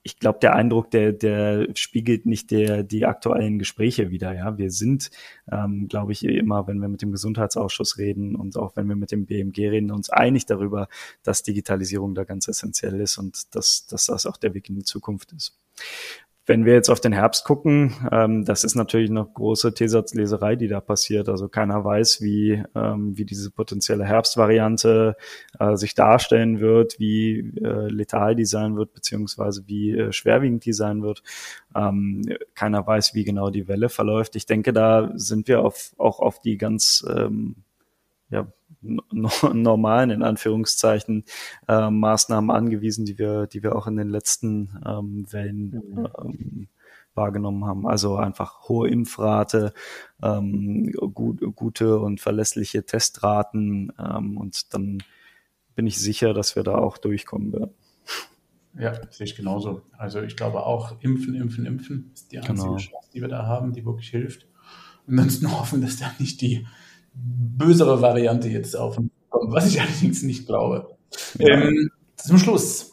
ich 0.06 0.20
glaube, 0.20 0.38
der 0.40 0.54
Eindruck, 0.54 0.92
der, 0.92 1.14
der 1.14 1.68
spiegelt 1.74 2.28
nicht 2.28 2.52
der, 2.52 2.84
die 2.84 3.08
aktuellen 3.08 3.58
Gespräche 3.58 4.12
wieder. 4.12 4.36
Ja, 4.36 4.56
wir 4.56 4.70
sind, 4.70 5.10
ähm, 5.52 5.88
glaube 5.88 6.12
ich, 6.12 6.24
immer, 6.24 6.68
wenn 6.68 6.78
wir 6.78 6.88
mit 6.88 7.02
dem 7.02 7.12
Gesundheitsausschuss 7.12 7.98
reden 7.98 8.36
und 8.36 8.56
auch 8.56 8.76
wenn 8.76 8.88
wir 8.88 8.96
mit 8.96 9.12
dem 9.12 9.26
BMG 9.26 9.68
reden, 9.68 9.90
uns 9.90 10.12
einig 10.12 10.46
darüber, 10.46 10.90
dass 11.24 11.42
Digitalisierung 11.42 12.14
da 12.14 12.24
ganz 12.24 12.48
essentiell 12.48 13.02
ist 13.02 13.18
und 13.18 13.56
dass, 13.56 13.88
dass 13.88 14.06
das 14.06 14.28
auch 14.28 14.38
der 14.38 14.54
Weg 14.54 14.70
in 14.70 14.76
die 14.76 14.84
Zukunft 14.84 15.32
ist. 15.32 15.58
Wenn 16.48 16.64
wir 16.64 16.74
jetzt 16.74 16.90
auf 16.90 17.00
den 17.00 17.12
Herbst 17.12 17.44
gucken, 17.44 17.96
ähm, 18.12 18.46
das 18.46 18.64
ist 18.64 18.76
natürlich 18.76 19.10
noch 19.10 19.34
große 19.34 19.74
T-Satzleserei, 19.74 20.56
die 20.56 20.68
da 20.68 20.80
passiert. 20.80 21.28
Also 21.28 21.48
keiner 21.48 21.84
weiß, 21.84 22.22
wie, 22.22 22.64
ähm, 22.76 23.18
wie 23.18 23.26
diese 23.26 23.50
potenzielle 23.50 24.06
Herbstvariante 24.06 25.18
äh, 25.60 25.76
sich 25.76 25.96
darstellen 25.96 26.60
wird, 26.60 27.00
wie 27.00 27.40
äh, 27.62 27.88
letal 27.90 28.36
die 28.36 28.46
sein 28.46 28.76
wird, 28.76 28.94
beziehungsweise 28.94 29.64
wie 29.68 29.98
äh, 29.98 30.12
schwerwiegend 30.12 30.66
die 30.66 30.74
sein 30.74 31.02
wird. 31.02 31.24
Ähm, 31.76 32.22
keiner 32.54 32.86
weiß, 32.86 33.16
wie 33.16 33.24
genau 33.24 33.50
die 33.50 33.68
Welle 33.68 33.90
verläuft. 33.90 34.36
Ich 34.36 34.46
denke, 34.46 34.72
da 34.72 35.12
sind 35.16 35.48
wir 35.48 35.62
auf, 35.62 35.94
auch 35.98 36.20
auf 36.20 36.42
die 36.42 36.58
ganz 36.58 37.04
ähm, 37.10 37.56
ja, 38.30 38.48
normalen, 39.54 40.10
in 40.10 40.24
Anführungszeichen, 40.24 41.24
äh, 41.68 41.90
Maßnahmen 41.90 42.52
angewiesen, 42.52 43.06
die 43.06 43.18
wir, 43.18 43.48
die 43.48 43.64
wir 43.64 43.76
auch 43.76 43.88
in 43.88 43.96
den 43.96 44.10
letzten 44.10 44.82
ähm, 44.86 45.26
Wellen 45.32 45.70
mhm. 45.70 46.08
ähm, 46.24 46.68
wahrgenommen 47.14 47.66
haben. 47.66 47.88
Also 47.88 48.18
einfach 48.18 48.68
hohe 48.68 48.90
Impfrate, 48.90 49.74
ähm, 50.22 50.92
gut, 51.14 51.40
gute 51.56 52.00
und 52.00 52.22
verlässliche 52.22 52.86
Testraten 52.86 53.92
ähm, 53.98 54.38
und 54.38 54.74
dann 54.74 55.00
bin 55.76 55.88
ich 55.88 56.00
sicher, 56.00 56.34
dass 56.34 56.56
wir 56.56 56.64
da 56.64 56.76
auch 56.76 56.98
durchkommen 56.98 57.54
werden. 57.54 57.74
Ja, 58.78 58.94
sehe 59.10 59.26
ich 59.26 59.36
genauso. 59.36 59.84
Also 59.98 60.22
ich 60.22 60.36
glaube 60.36 60.66
auch, 60.66 61.02
impfen, 61.02 61.36
impfen, 61.36 61.66
impfen 61.66 62.12
ist 62.14 62.32
die 62.32 62.40
einzige 62.40 62.56
genau. 62.56 62.78
Chance, 62.78 63.10
die 63.14 63.22
wir 63.22 63.30
da 63.30 63.46
haben, 63.46 63.74
die 63.74 63.86
wirklich 63.86 64.10
hilft. 64.10 64.48
Und 65.08 65.20
ansonsten 65.20 65.52
hoffen, 65.60 65.82
dass 65.82 65.98
da 65.98 66.12
nicht 66.20 66.42
die 66.42 66.68
bösere 67.16 68.02
Variante 68.02 68.50
jetzt 68.50 68.76
auf 68.76 68.98
uns 68.98 69.10
kommt, 69.30 69.54
was 69.54 69.68
ich 69.68 69.82
allerdings 69.82 70.24
nicht 70.24 70.46
glaube. 70.46 70.96
Ja. 71.38 71.62
Ähm, 71.62 71.90
zum 72.16 72.38
Schluss 72.38 72.92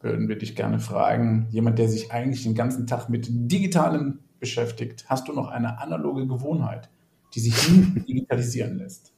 würden 0.00 0.28
wir 0.28 0.36
dich 0.36 0.54
gerne 0.54 0.78
fragen, 0.78 1.46
jemand, 1.50 1.78
der 1.78 1.88
sich 1.88 2.12
eigentlich 2.12 2.42
den 2.42 2.54
ganzen 2.54 2.86
Tag 2.86 3.08
mit 3.08 3.26
Digitalem 3.28 4.20
beschäftigt, 4.38 5.06
hast 5.08 5.28
du 5.28 5.32
noch 5.32 5.48
eine 5.48 5.78
analoge 5.78 6.26
Gewohnheit, 6.26 6.90
die 7.34 7.40
sich 7.40 7.70
nicht 7.70 8.08
digitalisieren 8.08 8.78
lässt? 8.78 9.12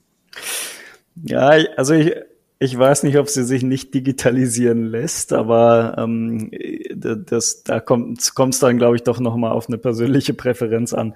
Ja, 1.25 1.49
also 1.77 1.95
ich, 1.95 2.15
ich 2.59 2.79
weiß 2.79 3.03
nicht, 3.03 3.19
ob 3.19 3.29
sie 3.29 3.45
sich 3.45 3.63
nicht 3.63 3.93
digitalisieren 3.95 4.87
lässt, 4.87 5.33
aber 5.33 5.97
ähm, 5.99 6.51
das, 6.95 7.65
da 7.65 7.81
kommt 7.81 8.21
es 8.21 8.59
dann, 8.61 8.79
glaube 8.79 8.97
ich, 8.97 9.03
doch 9.03 9.19
nochmal 9.19 9.53
auf 9.53 9.69
eine 9.69 9.79
persönliche 9.79 10.35
Präferenz 10.35 10.95
an. 10.95 11.15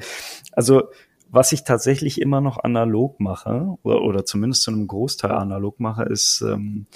Also 0.53 0.88
was 1.31 1.53
ich 1.53 1.64
tatsächlich 1.64 2.21
immer 2.21 2.40
noch 2.40 2.59
analog 2.59 3.21
mache, 3.21 3.77
oder, 3.83 4.03
oder 4.03 4.25
zumindest 4.25 4.62
zu 4.62 4.73
einem 4.73 4.87
Großteil 4.87 5.33
analog 5.33 5.81
mache, 5.81 6.05
ist 6.05 6.43
ähm, 6.43 6.87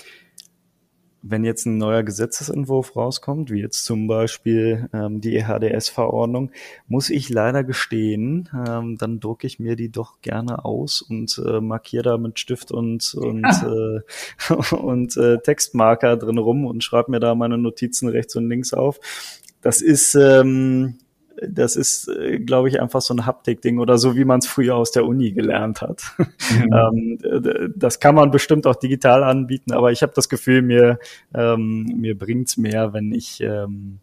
wenn 1.26 1.42
jetzt 1.42 1.64
ein 1.64 1.78
neuer 1.78 2.02
Gesetzesentwurf 2.02 2.96
rauskommt, 2.96 3.50
wie 3.50 3.60
jetzt 3.60 3.86
zum 3.86 4.06
Beispiel 4.06 4.90
ähm, 4.92 5.22
die 5.22 5.36
EHDS-Verordnung, 5.36 6.50
muss 6.86 7.08
ich 7.08 7.30
leider 7.30 7.64
gestehen, 7.64 8.50
ähm, 8.68 8.98
dann 8.98 9.20
drucke 9.20 9.46
ich 9.46 9.58
mir 9.58 9.74
die 9.74 9.90
doch 9.90 10.20
gerne 10.20 10.66
aus 10.66 11.00
und 11.00 11.40
äh, 11.44 11.62
markiere 11.62 12.02
da 12.02 12.18
mit 12.18 12.38
Stift 12.38 12.72
und 12.72 13.14
und, 13.14 13.46
äh, 13.46 14.74
und 14.74 15.16
äh, 15.16 15.38
Textmarker 15.38 16.18
drin 16.18 16.38
rum 16.38 16.66
und 16.66 16.84
schreibe 16.84 17.10
mir 17.10 17.20
da 17.20 17.34
meine 17.34 17.56
Notizen 17.56 18.08
rechts 18.08 18.36
und 18.36 18.48
links 18.50 18.74
auf. 18.74 19.00
Das 19.62 19.80
ist 19.80 20.14
ähm, 20.14 20.98
das 21.42 21.76
ist, 21.76 22.08
äh, 22.08 22.38
glaube 22.38 22.68
ich, 22.68 22.80
einfach 22.80 23.00
so 23.00 23.14
ein 23.14 23.26
Haptik-Ding 23.26 23.78
oder 23.78 23.98
so, 23.98 24.16
wie 24.16 24.24
man 24.24 24.38
es 24.38 24.46
früher 24.46 24.76
aus 24.76 24.90
der 24.90 25.06
Uni 25.06 25.32
gelernt 25.32 25.82
hat. 25.82 26.02
Mhm. 26.18 27.18
ähm, 27.22 27.72
das 27.76 28.00
kann 28.00 28.14
man 28.14 28.30
bestimmt 28.30 28.66
auch 28.66 28.76
digital 28.76 29.24
anbieten, 29.24 29.72
aber 29.72 29.92
ich 29.92 30.02
habe 30.02 30.12
das 30.14 30.28
Gefühl, 30.28 30.62
mir, 30.62 30.98
ähm, 31.34 31.84
mir 31.96 32.18
bringt's 32.18 32.56
mehr, 32.56 32.92
wenn 32.92 33.12
ich, 33.12 33.40
ähm, 33.40 34.00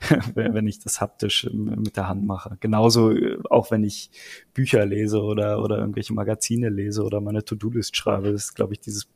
wenn 0.34 0.66
ich 0.66 0.78
das 0.78 1.00
haptisch 1.00 1.48
mit 1.52 1.96
der 1.96 2.08
Hand 2.08 2.24
mache. 2.24 2.56
Genauso 2.60 3.10
äh, 3.12 3.38
auch 3.48 3.70
wenn 3.70 3.84
ich 3.84 4.10
Bücher 4.54 4.86
lese 4.86 5.20
oder, 5.22 5.62
oder 5.62 5.78
irgendwelche 5.78 6.14
Magazine 6.14 6.68
lese 6.68 7.02
oder 7.04 7.20
meine 7.20 7.44
To-Do-List 7.44 7.96
schreibe, 7.96 8.32
das 8.32 8.46
ist, 8.46 8.54
glaube 8.54 8.72
ich, 8.74 8.80
dieses 8.80 9.08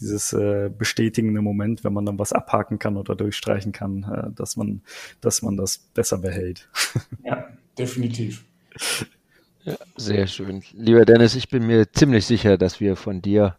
dieses 0.00 0.32
äh, 0.32 0.70
bestätigende 0.76 1.42
Moment, 1.42 1.84
wenn 1.84 1.92
man 1.92 2.06
dann 2.06 2.18
was 2.18 2.32
abhaken 2.32 2.78
kann 2.78 2.96
oder 2.96 3.14
durchstreichen 3.14 3.72
kann, 3.72 4.04
äh, 4.04 4.32
dass 4.34 4.56
man, 4.56 4.82
dass 5.20 5.42
man 5.42 5.56
das 5.56 5.78
besser 5.78 6.18
behält. 6.18 6.68
Ja, 7.24 7.48
definitiv. 7.78 8.44
Ja, 9.64 9.76
sehr 9.96 10.26
schön. 10.26 10.62
Lieber 10.72 11.04
Dennis, 11.04 11.34
ich 11.34 11.48
bin 11.48 11.66
mir 11.66 11.92
ziemlich 11.92 12.24
sicher, 12.24 12.56
dass 12.56 12.80
wir 12.80 12.96
von 12.96 13.20
dir 13.20 13.56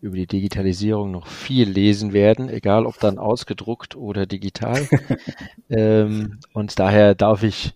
über 0.00 0.16
die 0.16 0.26
Digitalisierung 0.26 1.10
noch 1.10 1.26
viel 1.26 1.68
lesen 1.68 2.12
werden, 2.12 2.48
egal 2.48 2.86
ob 2.86 3.00
dann 3.00 3.18
ausgedruckt 3.18 3.96
oder 3.96 4.26
digital. 4.26 4.86
ähm, 5.70 6.38
und 6.52 6.78
daher 6.78 7.14
darf 7.14 7.42
ich 7.42 7.74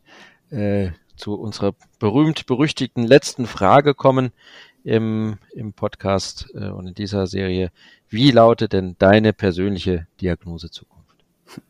äh, 0.50 0.90
zu 1.16 1.34
unserer 1.34 1.74
berühmt-berüchtigten 1.98 3.04
letzten 3.04 3.46
Frage 3.46 3.94
kommen 3.94 4.32
im, 4.84 5.38
im 5.52 5.72
Podcast 5.72 6.48
äh, 6.54 6.68
und 6.68 6.86
in 6.88 6.94
dieser 6.94 7.26
Serie. 7.26 7.70
Wie 8.08 8.30
lautet 8.30 8.72
denn 8.72 8.96
deine 8.98 9.32
persönliche 9.32 10.06
Diagnose 10.20 10.70
Zukunft? 10.70 11.24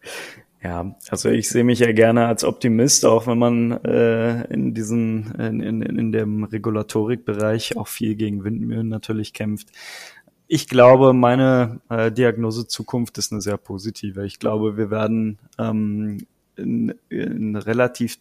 Ja, 0.65 0.95
also 1.09 1.29
ich 1.29 1.49
sehe 1.49 1.65
mich 1.65 1.81
ja 1.81 1.91
gerne 1.91 2.27
als 2.29 2.45
Optimist, 2.45 3.05
auch 3.05 3.27
wenn 3.27 3.37
man 3.37 3.73
äh, 3.85 4.45
in 4.45 4.75
diesen 4.75 5.33
in, 5.35 5.61
in, 5.61 5.83
in 5.83 6.13
dem 6.13 6.45
Regulatorikbereich 6.45 7.77
auch 7.77 7.89
viel 7.89 8.15
gegen 8.15 8.45
Windmühlen 8.45 8.89
natürlich 8.89 9.33
kämpft. 9.33 9.73
Ich 10.47 10.69
glaube, 10.69 11.15
meine 11.15 11.81
äh, 11.89 12.13
Diagnose 12.13 12.69
Zukunft 12.69 13.19
ist 13.19 13.33
eine 13.33 13.41
sehr 13.41 13.57
positive. 13.57 14.25
Ich 14.25 14.39
glaube, 14.39 14.77
wir 14.77 14.89
werden 14.89 15.41
ähm, 15.59 16.27
in, 16.55 16.95
in 17.09 17.57
relativ 17.57 18.19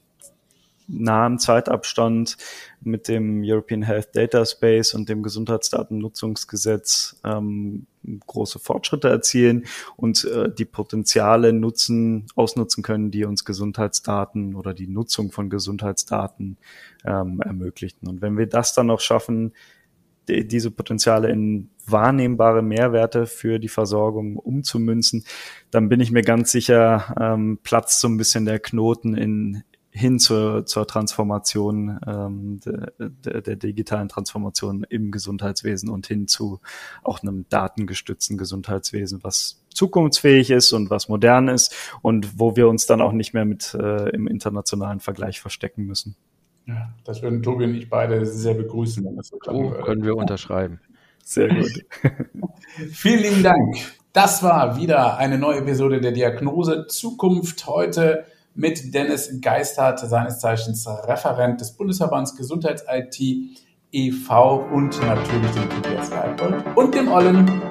nahen 0.91 1.39
Zeitabstand 1.39 2.37
mit 2.81 3.07
dem 3.07 3.41
European 3.43 3.81
Health 3.81 4.15
Data 4.15 4.45
Space 4.45 4.93
und 4.93 5.09
dem 5.09 5.23
Gesundheitsdatennutzungsgesetz 5.23 7.19
ähm, 7.23 7.87
große 8.27 8.59
Fortschritte 8.59 9.09
erzielen 9.09 9.65
und 9.95 10.25
äh, 10.25 10.53
die 10.53 10.65
Potenziale 10.65 11.53
nutzen, 11.53 12.25
ausnutzen 12.35 12.83
können, 12.83 13.11
die 13.11 13.25
uns 13.25 13.45
Gesundheitsdaten 13.45 14.55
oder 14.55 14.73
die 14.73 14.87
Nutzung 14.87 15.31
von 15.31 15.49
Gesundheitsdaten 15.49 16.57
ähm, 17.05 17.41
ermöglichen. 17.41 18.07
Und 18.07 18.21
wenn 18.21 18.37
wir 18.37 18.47
das 18.47 18.73
dann 18.73 18.87
noch 18.87 18.99
schaffen, 18.99 19.53
die, 20.27 20.47
diese 20.47 20.71
Potenziale 20.71 21.31
in 21.31 21.69
wahrnehmbare 21.85 22.61
Mehrwerte 22.61 23.25
für 23.25 23.59
die 23.59 23.69
Versorgung 23.69 24.37
umzumünzen, 24.37 25.25
dann 25.71 25.89
bin 25.89 25.99
ich 25.99 26.11
mir 26.11 26.21
ganz 26.21 26.51
sicher, 26.51 27.15
ähm, 27.19 27.59
platzt 27.63 27.99
so 27.99 28.07
ein 28.07 28.17
bisschen 28.17 28.45
der 28.45 28.59
Knoten 28.59 29.15
in, 29.15 29.63
hin 29.91 30.19
zur, 30.19 30.65
zur 30.65 30.87
Transformation 30.87 31.99
ähm, 32.07 32.59
der, 32.65 32.93
der, 32.97 33.41
der 33.41 33.55
digitalen 33.57 34.07
Transformation 34.07 34.85
im 34.89 35.11
Gesundheitswesen 35.11 35.89
und 35.89 36.07
hin 36.07 36.27
zu 36.27 36.61
auch 37.03 37.21
einem 37.21 37.45
datengestützten 37.49 38.37
Gesundheitswesen, 38.37 39.19
was 39.23 39.61
zukunftsfähig 39.73 40.49
ist 40.49 40.71
und 40.71 40.89
was 40.89 41.09
modern 41.09 41.49
ist 41.49 41.75
und 42.01 42.39
wo 42.39 42.55
wir 42.55 42.67
uns 42.67 42.85
dann 42.85 43.01
auch 43.01 43.11
nicht 43.11 43.33
mehr 43.33 43.45
mit 43.45 43.73
äh, 43.73 44.09
im 44.09 44.27
internationalen 44.27 45.01
Vergleich 45.01 45.41
verstecken 45.41 45.85
müssen. 45.85 46.15
Ja, 46.67 46.93
das 47.03 47.21
würden 47.21 47.43
Tobi 47.43 47.65
und 47.65 47.75
ich 47.75 47.89
beide 47.89 48.25
sehr 48.25 48.53
begrüßen, 48.53 49.03
wenn 49.03 49.17
das 49.17 49.27
so 49.27 49.37
klappen 49.37 49.65
oh, 49.65 49.71
würde. 49.71 49.83
Können 49.83 50.03
wir 50.03 50.15
unterschreiben. 50.15 50.79
Sehr 51.23 51.49
gut. 51.49 51.85
Vielen 52.91 53.23
lieben 53.23 53.43
Dank. 53.43 53.77
Das 54.13 54.43
war 54.43 54.77
wieder 54.77 55.17
eine 55.17 55.37
neue 55.37 55.59
Episode 55.59 56.01
der 56.01 56.11
Diagnose 56.11 56.87
Zukunft 56.87 57.67
heute 57.67 58.25
mit 58.53 58.93
Dennis 58.93 59.39
Geistert, 59.41 59.99
seines 59.99 60.39
Zeichens 60.39 60.87
Referent 60.87 61.61
des 61.61 61.71
Bundesverbands 61.73 62.35
Gesundheits-IT 62.35 63.19
e.V. 63.91 64.55
und 64.73 65.01
natürlich 65.01 65.51
dem 65.51 65.69
Tobias 65.69 66.09
Leipold 66.09 66.63
und 66.75 66.95
dem 66.95 67.11
Ollen 67.11 67.61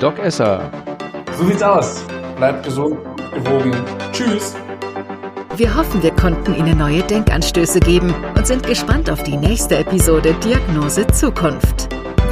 Doc 0.00 0.18
Esser. 0.18 0.70
So 1.36 1.46
sieht's 1.46 1.62
aus. 1.62 2.04
Bleibt 2.36 2.64
gesund, 2.64 2.98
gewogen. 3.34 3.72
Tschüss. 4.12 4.54
Wir 5.56 5.74
hoffen, 5.74 6.02
wir 6.02 6.12
konnten 6.12 6.54
Ihnen 6.54 6.78
neue 6.78 7.02
Denkanstöße 7.02 7.80
geben 7.80 8.14
und 8.34 8.46
sind 8.46 8.66
gespannt 8.66 9.10
auf 9.10 9.22
die 9.22 9.36
nächste 9.36 9.76
Episode 9.76 10.34
Diagnose 10.42 11.06
Zukunft. 11.08 11.99